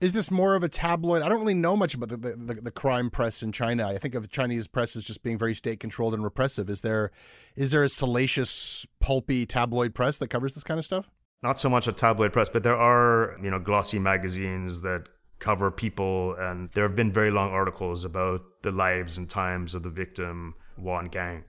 is 0.00 0.12
this 0.12 0.30
more 0.30 0.54
of 0.54 0.62
a 0.62 0.68
tabloid? 0.68 1.22
I 1.22 1.28
don't 1.28 1.40
really 1.40 1.54
know 1.54 1.76
much 1.76 1.94
about 1.94 2.08
the, 2.08 2.16
the, 2.16 2.54
the, 2.54 2.70
crime 2.70 3.10
press 3.10 3.42
in 3.42 3.50
China. 3.52 3.86
I 3.88 3.98
think 3.98 4.14
of 4.14 4.22
the 4.22 4.28
Chinese 4.28 4.66
press 4.66 4.94
as 4.94 5.02
just 5.02 5.22
being 5.22 5.36
very 5.36 5.54
state 5.54 5.80
controlled 5.80 6.14
and 6.14 6.22
repressive. 6.22 6.70
Is 6.70 6.82
there 6.82 7.10
is 7.56 7.72
there 7.72 7.82
a 7.82 7.88
salacious, 7.88 8.86
pulpy 9.00 9.44
tabloid 9.44 9.94
press 9.94 10.18
that 10.18 10.28
covers 10.28 10.54
this 10.54 10.62
kind 10.62 10.78
of 10.78 10.84
stuff? 10.84 11.10
Not 11.42 11.58
so 11.58 11.68
much 11.68 11.86
a 11.86 11.92
tabloid 11.92 12.32
press, 12.32 12.48
but 12.48 12.62
there 12.62 12.76
are 12.76 13.36
you 13.42 13.50
know 13.50 13.58
glossy 13.58 13.98
magazines 13.98 14.82
that 14.82 15.08
cover 15.40 15.70
people, 15.70 16.34
and 16.34 16.70
there 16.72 16.84
have 16.84 16.96
been 16.96 17.12
very 17.12 17.30
long 17.30 17.50
articles 17.50 18.04
about 18.04 18.42
the 18.62 18.70
lives 18.70 19.16
and 19.16 19.28
times 19.28 19.74
of 19.74 19.82
the 19.82 19.90
victim 19.90 20.54
Juan 20.76 21.06
Gang. 21.06 21.44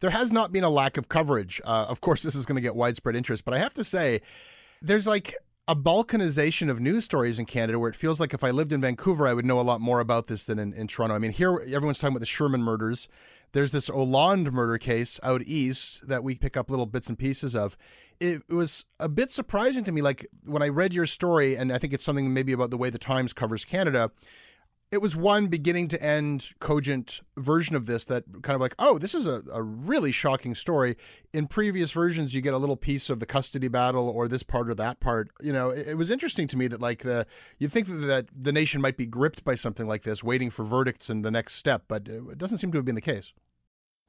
There 0.00 0.10
has 0.10 0.32
not 0.32 0.52
been 0.52 0.64
a 0.64 0.70
lack 0.70 0.96
of 0.96 1.08
coverage. 1.08 1.60
Uh, 1.64 1.86
of 1.88 2.00
course, 2.00 2.22
this 2.22 2.34
is 2.34 2.46
going 2.46 2.56
to 2.56 2.62
get 2.62 2.76
widespread 2.76 3.16
interest, 3.16 3.44
but 3.44 3.54
I 3.54 3.58
have 3.58 3.74
to 3.74 3.84
say, 3.84 4.20
there's 4.82 5.06
like 5.06 5.34
a 5.68 5.74
balkanization 5.74 6.70
of 6.70 6.80
news 6.80 7.04
stories 7.04 7.38
in 7.38 7.44
Canada 7.44 7.78
where 7.78 7.90
it 7.90 7.96
feels 7.96 8.20
like 8.20 8.32
if 8.32 8.44
I 8.44 8.50
lived 8.50 8.72
in 8.72 8.80
Vancouver, 8.80 9.26
I 9.26 9.34
would 9.34 9.44
know 9.44 9.58
a 9.58 9.62
lot 9.62 9.80
more 9.80 10.00
about 10.00 10.26
this 10.26 10.44
than 10.44 10.58
in, 10.58 10.72
in 10.72 10.86
Toronto. 10.86 11.16
I 11.16 11.18
mean, 11.18 11.32
here 11.32 11.58
everyone's 11.60 11.98
talking 11.98 12.14
about 12.14 12.20
the 12.20 12.26
Sherman 12.26 12.62
murders. 12.62 13.08
There's 13.52 13.70
this 13.70 13.88
Oland 13.88 14.52
murder 14.52 14.78
case 14.78 15.18
out 15.22 15.42
east 15.42 16.06
that 16.06 16.22
we 16.22 16.36
pick 16.36 16.56
up 16.56 16.70
little 16.70 16.86
bits 16.86 17.08
and 17.08 17.18
pieces 17.18 17.54
of. 17.56 17.76
It, 18.20 18.42
it 18.48 18.54
was 18.54 18.84
a 19.00 19.08
bit 19.08 19.30
surprising 19.30 19.82
to 19.84 19.92
me. 19.92 20.02
Like 20.02 20.26
when 20.44 20.62
I 20.62 20.68
read 20.68 20.92
your 20.92 21.06
story, 21.06 21.56
and 21.56 21.72
I 21.72 21.78
think 21.78 21.92
it's 21.92 22.04
something 22.04 22.32
maybe 22.32 22.52
about 22.52 22.70
the 22.70 22.76
way 22.76 22.90
the 22.90 22.98
Times 22.98 23.32
covers 23.32 23.64
Canada. 23.64 24.10
It 24.96 25.02
was 25.02 25.14
one 25.14 25.48
beginning 25.48 25.88
to 25.88 26.02
end 26.02 26.48
cogent 26.58 27.20
version 27.36 27.76
of 27.76 27.84
this 27.84 28.06
that 28.06 28.24
kind 28.40 28.54
of 28.54 28.62
like, 28.62 28.74
oh, 28.78 28.96
this 28.96 29.14
is 29.14 29.26
a, 29.26 29.42
a 29.52 29.60
really 29.60 30.10
shocking 30.10 30.54
story. 30.54 30.96
In 31.34 31.46
previous 31.48 31.92
versions, 31.92 32.32
you 32.32 32.40
get 32.40 32.54
a 32.54 32.56
little 32.56 32.78
piece 32.78 33.10
of 33.10 33.20
the 33.20 33.26
custody 33.26 33.68
battle 33.68 34.08
or 34.08 34.26
this 34.26 34.42
part 34.42 34.70
or 34.70 34.74
that 34.76 34.98
part. 34.98 35.28
You 35.42 35.52
know, 35.52 35.68
it, 35.68 35.88
it 35.88 35.98
was 35.98 36.10
interesting 36.10 36.48
to 36.48 36.56
me 36.56 36.66
that 36.68 36.80
like 36.80 37.02
the 37.02 37.26
you'd 37.58 37.72
think 37.72 37.88
that, 37.88 38.06
that 38.06 38.26
the 38.34 38.52
nation 38.52 38.80
might 38.80 38.96
be 38.96 39.04
gripped 39.04 39.44
by 39.44 39.54
something 39.54 39.86
like 39.86 40.02
this, 40.02 40.24
waiting 40.24 40.48
for 40.48 40.64
verdicts 40.64 41.10
and 41.10 41.22
the 41.22 41.30
next 41.30 41.56
step, 41.56 41.84
but 41.88 42.08
it 42.08 42.38
doesn't 42.38 42.56
seem 42.56 42.72
to 42.72 42.78
have 42.78 42.86
been 42.86 42.94
the 42.94 43.02
case. 43.02 43.34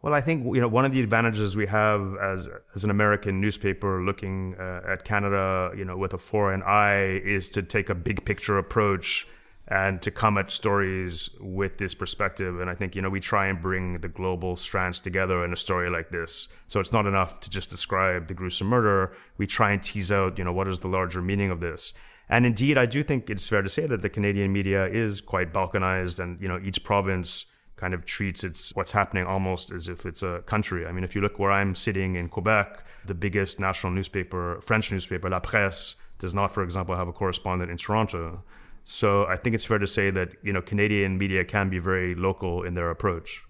Well, 0.01 0.13
I 0.13 0.21
think 0.21 0.55
you 0.55 0.61
know 0.61 0.69
one 0.69 0.85
of 0.85 0.93
the 0.93 1.01
advantages 1.01 1.57
we 1.57 1.65
have 1.65 2.15
as 2.21 2.47
as 2.73 2.85
an 2.85 2.91
American 2.91 3.41
newspaper 3.41 4.01
looking 4.01 4.55
uh, 4.57 4.79
at 4.87 5.03
Canada, 5.03 5.71
you 5.75 5.83
know, 5.83 5.97
with 5.97 6.13
a 6.13 6.17
foreign 6.17 6.63
eye, 6.63 7.19
is 7.25 7.49
to 7.49 7.61
take 7.61 7.89
a 7.89 7.95
big 7.95 8.23
picture 8.23 8.57
approach 8.57 9.27
and 9.69 10.01
to 10.01 10.11
come 10.11 10.37
at 10.37 10.49
stories 10.49 11.29
with 11.39 11.77
this 11.77 11.93
perspective. 11.93 12.61
And 12.61 12.69
I 12.69 12.75
think, 12.75 12.95
you 12.95 13.01
know, 13.01 13.09
we 13.09 13.19
try 13.19 13.47
and 13.47 13.61
bring 13.61 13.99
the 13.99 14.07
global 14.07 14.55
strands 14.55 14.99
together 14.99 15.43
in 15.43 15.51
a 15.51 15.57
story 15.57 15.89
like 15.89 16.09
this. 16.09 16.47
So 16.67 16.79
it's 16.79 16.93
not 16.93 17.05
enough 17.05 17.41
to 17.41 17.49
just 17.49 17.69
describe 17.69 18.27
the 18.27 18.33
gruesome 18.33 18.67
murder. 18.67 19.13
We 19.37 19.45
try 19.45 19.71
and 19.71 19.83
tease 19.83 20.11
out, 20.11 20.37
you 20.37 20.45
know, 20.45 20.53
what 20.53 20.67
is 20.69 20.79
the 20.79 20.87
larger 20.87 21.21
meaning 21.21 21.51
of 21.51 21.59
this. 21.59 21.93
And 22.29 22.45
indeed, 22.45 22.77
I 22.77 22.85
do 22.85 23.03
think 23.03 23.29
it's 23.29 23.47
fair 23.47 23.61
to 23.61 23.69
say 23.69 23.87
that 23.87 24.01
the 24.01 24.09
Canadian 24.09 24.53
media 24.53 24.85
is 24.85 25.21
quite 25.21 25.53
balkanized 25.53 26.19
and, 26.19 26.39
you 26.41 26.47
know, 26.47 26.59
each 26.63 26.83
province 26.83 27.45
kind 27.75 27.93
of 27.93 28.05
treats 28.05 28.43
its 28.43 28.73
what's 28.75 28.91
happening 28.91 29.25
almost 29.25 29.71
as 29.71 29.87
if 29.87 30.05
it's 30.05 30.23
a 30.23 30.41
country. 30.45 30.85
I 30.85 30.91
mean, 30.91 31.03
if 31.03 31.13
you 31.13 31.21
look 31.21 31.39
where 31.39 31.51
I'm 31.51 31.75
sitting 31.75 32.15
in 32.15 32.27
Quebec, 32.27 32.83
the 33.05 33.13
biggest 33.13 33.59
national 33.59 33.93
newspaper, 33.93 34.59
French 34.61 34.91
newspaper, 34.91 35.29
La 35.29 35.39
Presse, 35.39 35.95
does 36.19 36.33
not, 36.33 36.53
for 36.53 36.63
example, 36.63 36.95
have 36.95 37.07
a 37.07 37.13
correspondent 37.13 37.69
in 37.69 37.77
Toronto. 37.77 38.43
So 38.89 39.25
I 39.25 39.35
think 39.35 39.53
it's 39.53 39.65
fair 39.65 39.79
to 39.79 39.85
say 39.85 40.11
that 40.11 40.29
you 40.43 40.53
know 40.53 40.61
Canadian 40.61 41.17
media 41.17 41.43
can 41.43 41.69
be 41.69 41.77
very 41.77 42.15
local 42.15 42.63
in 42.63 42.73
their 42.73 42.89
approach. 42.89 43.43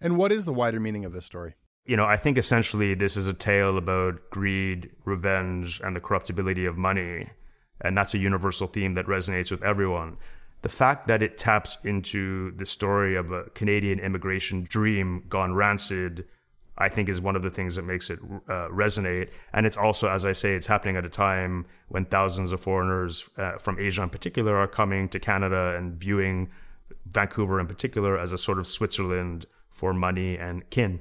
And 0.00 0.16
what 0.16 0.30
is 0.30 0.44
the 0.44 0.52
wider 0.52 0.78
meaning 0.78 1.04
of 1.04 1.12
this 1.12 1.26
story? 1.26 1.56
You 1.84 1.96
know, 1.96 2.04
I 2.04 2.16
think 2.16 2.38
essentially 2.38 2.94
this 2.94 3.16
is 3.16 3.26
a 3.26 3.34
tale 3.34 3.76
about 3.76 4.30
greed, 4.30 4.90
revenge, 5.04 5.80
and 5.82 5.96
the 5.96 6.00
corruptibility 6.00 6.64
of 6.64 6.76
money. 6.76 7.28
And 7.80 7.98
that's 7.98 8.14
a 8.14 8.18
universal 8.18 8.68
theme 8.68 8.94
that 8.94 9.06
resonates 9.06 9.50
with 9.50 9.64
everyone. 9.64 10.16
The 10.62 10.68
fact 10.68 11.08
that 11.08 11.22
it 11.22 11.36
taps 11.36 11.76
into 11.82 12.52
the 12.52 12.64
story 12.64 13.16
of 13.16 13.32
a 13.32 13.50
Canadian 13.50 13.98
immigration 13.98 14.62
dream 14.62 15.24
gone 15.28 15.54
rancid 15.54 16.24
I 16.78 16.88
think 16.88 17.08
is 17.08 17.20
one 17.20 17.36
of 17.36 17.42
the 17.42 17.50
things 17.50 17.76
that 17.76 17.82
makes 17.82 18.10
it 18.10 18.18
uh, 18.48 18.68
resonate. 18.68 19.30
And 19.52 19.64
it's 19.66 19.76
also, 19.76 20.08
as 20.08 20.24
I 20.24 20.32
say, 20.32 20.54
it's 20.54 20.66
happening 20.66 20.96
at 20.96 21.04
a 21.04 21.08
time 21.08 21.66
when 21.88 22.04
thousands 22.04 22.52
of 22.52 22.60
foreigners 22.60 23.28
uh, 23.36 23.58
from 23.58 23.78
Asia 23.78 24.02
in 24.02 24.10
particular 24.10 24.56
are 24.56 24.66
coming 24.66 25.08
to 25.10 25.20
Canada 25.20 25.74
and 25.76 25.94
viewing 25.94 26.50
Vancouver 27.06 27.60
in 27.60 27.66
particular 27.66 28.18
as 28.18 28.32
a 28.32 28.38
sort 28.38 28.58
of 28.58 28.66
Switzerland 28.66 29.46
for 29.70 29.94
money 29.94 30.36
and 30.36 30.68
kin. 30.70 31.00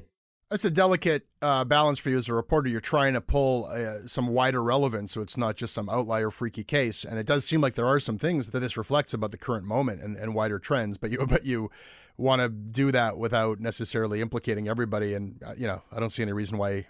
That's 0.49 0.65
a 0.65 0.69
delicate 0.69 1.25
uh, 1.41 1.63
balance 1.63 1.97
for 1.97 2.11
you 2.11 2.17
as 2.17 2.29
a 2.29 2.33
reporter. 2.35 2.69
You're 2.69 2.79
trying 2.79 3.13
to 3.13 3.21
pull 3.21 3.65
uh, 3.65 4.05
some 4.05 4.27
wider 4.27 4.61
relevance, 4.61 5.11
so 5.11 5.21
it's 5.21 5.35
not 5.35 5.55
just 5.55 5.73
some 5.73 5.89
outlier, 5.89 6.29
freaky 6.29 6.63
case. 6.63 7.03
And 7.03 7.17
it 7.17 7.25
does 7.25 7.43
seem 7.43 7.59
like 7.59 7.73
there 7.73 7.87
are 7.87 7.99
some 7.99 8.19
things 8.19 8.49
that 8.49 8.59
this 8.59 8.77
reflects 8.77 9.15
about 9.15 9.31
the 9.31 9.37
current 9.37 9.65
moment 9.65 10.03
and, 10.03 10.15
and 10.15 10.35
wider 10.35 10.59
trends. 10.59 10.99
But 10.99 11.09
you, 11.09 11.25
but 11.25 11.43
you 11.43 11.71
want 12.17 12.41
to 12.41 12.49
do 12.49 12.91
that 12.91 13.17
without 13.17 13.59
necessarily 13.59 14.21
implicating 14.21 14.67
everybody. 14.67 15.13
And 15.13 15.41
uh, 15.43 15.53
you 15.57 15.67
know, 15.67 15.81
I 15.91 15.99
don't 15.99 16.11
see 16.11 16.23
any 16.23 16.33
reason 16.33 16.57
why 16.57 16.87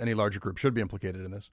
any 0.00 0.14
larger 0.14 0.38
group 0.38 0.58
should 0.58 0.74
be 0.74 0.80
implicated 0.80 1.24
in 1.24 1.30
this. 1.30 1.50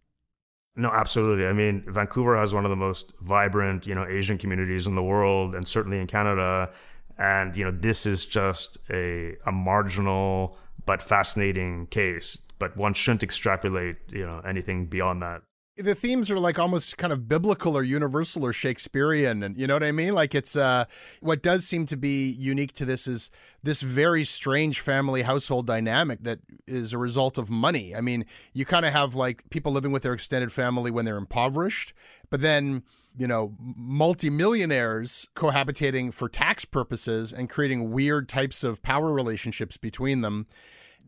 No, 0.75 0.89
absolutely. 0.89 1.45
I 1.45 1.53
mean, 1.53 1.83
Vancouver 1.87 2.35
has 2.35 2.51
one 2.53 2.65
of 2.65 2.71
the 2.71 2.75
most 2.75 3.13
vibrant, 3.21 3.85
you 3.85 3.93
know, 3.93 4.07
Asian 4.07 4.39
communities 4.39 4.87
in 4.87 4.95
the 4.95 5.03
world, 5.03 5.53
and 5.53 5.67
certainly 5.67 5.99
in 5.99 6.07
Canada. 6.07 6.71
And 7.19 7.55
you 7.55 7.63
know, 7.63 7.71
this 7.71 8.05
is 8.05 8.25
just 8.25 8.77
a 8.89 9.35
a 9.45 9.51
marginal 9.51 10.57
but 10.85 11.01
fascinating 11.01 11.87
case. 11.87 12.37
But 12.59 12.75
one 12.77 12.93
shouldn't 12.93 13.23
extrapolate, 13.23 13.97
you 14.09 14.25
know, 14.25 14.39
anything 14.47 14.85
beyond 14.85 15.21
that. 15.21 15.41
The 15.75 15.95
themes 15.95 16.29
are 16.29 16.39
like 16.39 16.59
almost 16.59 16.97
kind 16.97 17.11
of 17.11 17.27
biblical 17.27 17.75
or 17.75 17.81
universal 17.81 18.45
or 18.45 18.53
Shakespearean, 18.53 19.41
and 19.41 19.57
you 19.57 19.65
know 19.65 19.73
what 19.73 19.83
I 19.83 19.91
mean. 19.91 20.13
Like 20.13 20.35
it's 20.35 20.55
uh, 20.55 20.85
what 21.19 21.41
does 21.41 21.65
seem 21.65 21.87
to 21.87 21.97
be 21.97 22.29
unique 22.29 22.73
to 22.73 22.85
this 22.85 23.07
is 23.07 23.31
this 23.63 23.81
very 23.81 24.23
strange 24.23 24.81
family 24.81 25.23
household 25.23 25.65
dynamic 25.65 26.23
that 26.23 26.39
is 26.67 26.93
a 26.93 26.99
result 26.99 27.39
of 27.39 27.49
money. 27.49 27.95
I 27.95 28.01
mean, 28.01 28.25
you 28.53 28.65
kind 28.65 28.85
of 28.85 28.93
have 28.93 29.15
like 29.15 29.49
people 29.49 29.71
living 29.71 29.91
with 29.91 30.03
their 30.03 30.13
extended 30.13 30.51
family 30.51 30.91
when 30.91 31.05
they're 31.05 31.17
impoverished, 31.17 31.93
but 32.29 32.41
then 32.41 32.83
you 33.17 33.27
know, 33.27 33.55
multimillionaires 33.59 35.27
cohabitating 35.35 36.13
for 36.13 36.27
tax 36.27 36.65
purposes 36.65 37.31
and 37.31 37.49
creating 37.49 37.91
weird 37.91 38.27
types 38.27 38.63
of 38.63 38.81
power 38.81 39.11
relationships 39.11 39.77
between 39.77 40.21
them. 40.21 40.47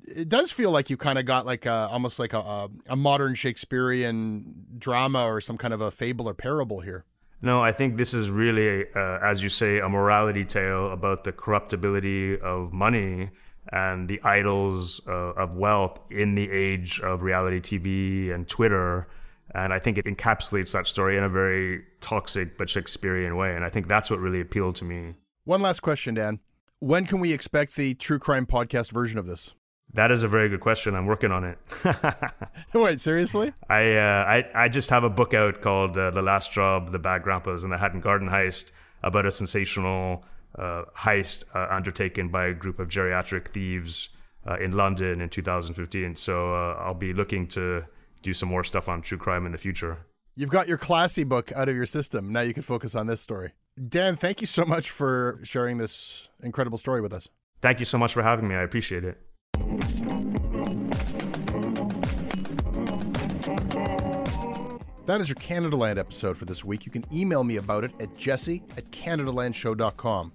It 0.03 0.29
does 0.29 0.51
feel 0.51 0.71
like 0.71 0.89
you 0.89 0.97
kind 0.97 1.17
of 1.17 1.25
got 1.25 1.45
like 1.45 1.65
a, 1.65 1.87
almost 1.91 2.19
like 2.19 2.33
a, 2.33 2.69
a 2.87 2.95
modern 2.95 3.35
Shakespearean 3.35 4.65
drama 4.77 5.25
or 5.25 5.41
some 5.41 5.57
kind 5.57 5.73
of 5.73 5.81
a 5.81 5.91
fable 5.91 6.29
or 6.29 6.33
parable 6.33 6.81
here. 6.81 7.05
No, 7.41 7.61
I 7.61 7.71
think 7.71 7.97
this 7.97 8.13
is 8.13 8.29
really, 8.29 8.85
uh, 8.95 9.19
as 9.21 9.43
you 9.43 9.49
say, 9.49 9.79
a 9.79 9.89
morality 9.89 10.43
tale 10.43 10.91
about 10.91 11.23
the 11.23 11.31
corruptibility 11.31 12.39
of 12.39 12.71
money 12.71 13.29
and 13.71 14.07
the 14.07 14.21
idols 14.23 15.01
uh, 15.07 15.33
of 15.33 15.55
wealth 15.55 15.99
in 16.11 16.35
the 16.35 16.49
age 16.49 16.99
of 17.01 17.23
reality 17.23 17.59
TV 17.59 18.33
and 18.33 18.47
Twitter 18.47 19.07
and 19.53 19.71
I 19.71 19.79
think 19.79 19.97
it 19.97 20.05
encapsulates 20.05 20.71
that 20.71 20.87
story 20.87 21.17
in 21.17 21.23
a 21.23 21.29
very 21.29 21.83
toxic 22.01 22.57
but 22.57 22.69
Shakespearean 22.69 23.37
way. 23.37 23.55
And 23.55 23.63
I 23.63 23.69
think 23.69 23.87
that's 23.87 24.09
what 24.09 24.19
really 24.19 24.41
appealed 24.41 24.75
to 24.77 24.85
me. 24.85 25.13
One 25.45 25.61
last 25.61 25.81
question, 25.81 26.15
Dan. 26.15 26.39
When 26.79 27.05
can 27.05 27.19
we 27.19 27.31
expect 27.31 27.75
the 27.75 27.93
true 27.93 28.19
crime 28.19 28.45
podcast 28.45 28.91
version 28.91 29.17
of 29.17 29.27
this? 29.27 29.53
That 29.93 30.11
is 30.11 30.23
a 30.23 30.27
very 30.27 30.49
good 30.49 30.59
question. 30.59 30.95
I'm 30.95 31.05
working 31.05 31.31
on 31.31 31.43
it. 31.43 31.57
Wait, 32.73 33.01
seriously? 33.01 33.53
I, 33.69 33.95
uh, 33.95 34.25
I 34.27 34.65
I 34.65 34.69
just 34.69 34.89
have 34.89 35.03
a 35.03 35.09
book 35.09 35.33
out 35.33 35.61
called 35.61 35.97
uh, 35.97 36.11
"The 36.11 36.21
Last 36.21 36.51
Job: 36.51 36.91
The 36.91 36.99
Bad 36.99 37.23
Grandpas 37.23 37.63
and 37.63 37.71
the 37.71 37.77
Hatton 37.77 38.01
Garden 38.01 38.29
Heist" 38.29 38.71
about 39.03 39.25
a 39.25 39.31
sensational 39.31 40.25
uh, 40.57 40.83
heist 40.97 41.43
uh, 41.53 41.67
undertaken 41.69 42.29
by 42.29 42.47
a 42.47 42.53
group 42.53 42.79
of 42.79 42.87
geriatric 42.89 43.49
thieves 43.49 44.09
uh, 44.47 44.57
in 44.57 44.71
London 44.71 45.21
in 45.21 45.29
2015. 45.29 46.15
So 46.15 46.53
uh, 46.53 46.75
I'll 46.79 46.93
be 46.93 47.13
looking 47.13 47.47
to 47.49 47.83
do 48.21 48.33
some 48.33 48.49
more 48.49 48.63
stuff 48.63 48.89
on 48.89 49.01
true 49.01 49.17
crime 49.17 49.45
in 49.45 49.51
the 49.51 49.57
future. 49.57 49.97
You've 50.35 50.49
got 50.49 50.67
your 50.67 50.77
classy 50.77 51.23
book 51.23 51.51
out 51.53 51.69
of 51.69 51.75
your 51.75 51.85
system. 51.85 52.33
Now 52.33 52.41
you 52.41 52.53
can 52.53 52.63
focus 52.63 52.95
on 52.95 53.07
this 53.07 53.21
story. 53.21 53.51
Dan, 53.87 54.15
thank 54.15 54.41
you 54.41 54.47
so 54.47 54.65
much 54.65 54.89
for 54.89 55.39
sharing 55.43 55.77
this 55.77 56.27
incredible 56.41 56.77
story 56.77 57.01
with 57.01 57.13
us. 57.13 57.27
Thank 57.61 57.79
you 57.79 57.85
so 57.85 57.97
much 57.97 58.13
for 58.13 58.23
having 58.23 58.47
me. 58.47 58.55
I 58.55 58.63
appreciate 58.63 59.03
it. 59.03 59.17
That 65.05 65.21
is 65.21 65.29
your 65.29 65.35
Canada 65.35 65.75
Land 65.75 65.99
episode 65.99 66.35
for 66.35 66.45
this 66.45 66.65
week. 66.65 66.85
You 66.85 66.91
can 66.91 67.05
email 67.13 67.43
me 67.43 67.57
about 67.57 67.83
it 67.83 67.91
at 67.99 68.17
jesse 68.17 68.63
at 68.75 68.89
CanadaLandShow.com. 68.91 70.33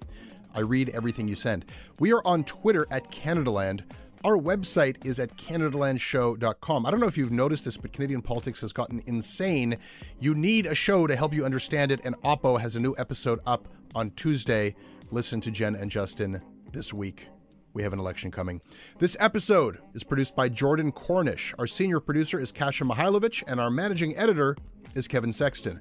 I 0.54 0.60
read 0.60 0.90
everything 0.90 1.26
you 1.26 1.34
send. 1.34 1.64
We 1.98 2.12
are 2.12 2.22
on 2.24 2.44
Twitter 2.44 2.86
at 2.90 3.10
Canadaland. 3.10 3.82
Our 4.24 4.36
website 4.36 5.04
is 5.04 5.18
at 5.18 5.36
CanadaLandShow.com. 5.36 6.86
I 6.86 6.90
don't 6.90 7.00
know 7.00 7.06
if 7.06 7.18
you've 7.18 7.32
noticed 7.32 7.64
this, 7.64 7.76
but 7.76 7.92
Canadian 7.92 8.22
politics 8.22 8.60
has 8.60 8.72
gotten 8.72 9.02
insane. 9.06 9.76
You 10.20 10.34
need 10.34 10.66
a 10.66 10.74
show 10.74 11.06
to 11.06 11.16
help 11.16 11.34
you 11.34 11.44
understand 11.44 11.90
it, 11.90 12.00
and 12.04 12.14
Oppo 12.22 12.60
has 12.60 12.76
a 12.76 12.80
new 12.80 12.94
episode 12.96 13.40
up 13.46 13.66
on 13.94 14.10
Tuesday. 14.12 14.76
Listen 15.10 15.40
to 15.40 15.50
Jen 15.50 15.74
and 15.74 15.90
Justin 15.90 16.42
this 16.72 16.92
week. 16.92 17.28
We 17.72 17.82
have 17.84 17.92
an 17.92 18.00
election 18.00 18.30
coming. 18.30 18.60
This 18.98 19.16
episode 19.20 19.78
is 19.94 20.02
produced 20.02 20.34
by 20.34 20.48
Jordan 20.48 20.90
Cornish. 20.90 21.54
Our 21.58 21.68
senior 21.68 22.00
producer 22.00 22.38
is 22.38 22.50
Kasia 22.50 22.84
Mihailovich, 22.84 23.44
and 23.46 23.60
our 23.60 23.70
managing 23.70 24.16
editor 24.16 24.56
is 24.94 25.06
Kevin 25.06 25.32
Sexton. 25.32 25.80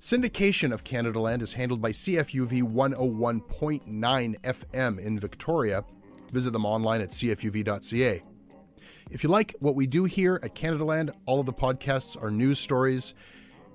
Syndication 0.00 0.72
of 0.72 0.84
Canadaland 0.84 1.42
is 1.42 1.52
handled 1.52 1.82
by 1.82 1.92
CFUV 1.92 2.62
101.9 2.62 4.40
FM 4.40 4.98
in 4.98 5.20
Victoria. 5.20 5.84
Visit 6.32 6.52
them 6.52 6.64
online 6.64 7.02
at 7.02 7.10
cfuv.ca. 7.10 8.22
If 9.10 9.22
you 9.22 9.28
like 9.28 9.54
what 9.60 9.74
we 9.74 9.86
do 9.86 10.04
here 10.04 10.40
at 10.42 10.54
Canadaland, 10.54 11.10
all 11.26 11.40
of 11.40 11.46
the 11.46 11.52
podcasts 11.52 12.20
are 12.20 12.30
news 12.30 12.58
stories. 12.58 13.14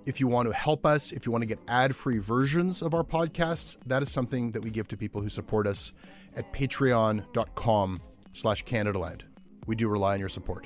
If 0.05 0.19
you 0.19 0.27
want 0.27 0.47
to 0.47 0.53
help 0.53 0.85
us, 0.85 1.11
if 1.11 1.25
you 1.25 1.31
want 1.31 1.43
to 1.43 1.45
get 1.45 1.59
ad-free 1.67 2.17
versions 2.19 2.81
of 2.81 2.93
our 2.93 3.03
podcasts, 3.03 3.77
that 3.85 4.01
is 4.01 4.11
something 4.11 4.51
that 4.51 4.63
we 4.63 4.71
give 4.71 4.87
to 4.89 4.97
people 4.97 5.21
who 5.21 5.29
support 5.29 5.67
us 5.67 5.93
at 6.35 6.51
patreon.com 6.53 8.01
slash 8.33 8.65
Canadaland. 8.65 9.21
We 9.67 9.75
do 9.75 9.87
rely 9.87 10.13
on 10.13 10.19
your 10.19 10.29
support. 10.29 10.65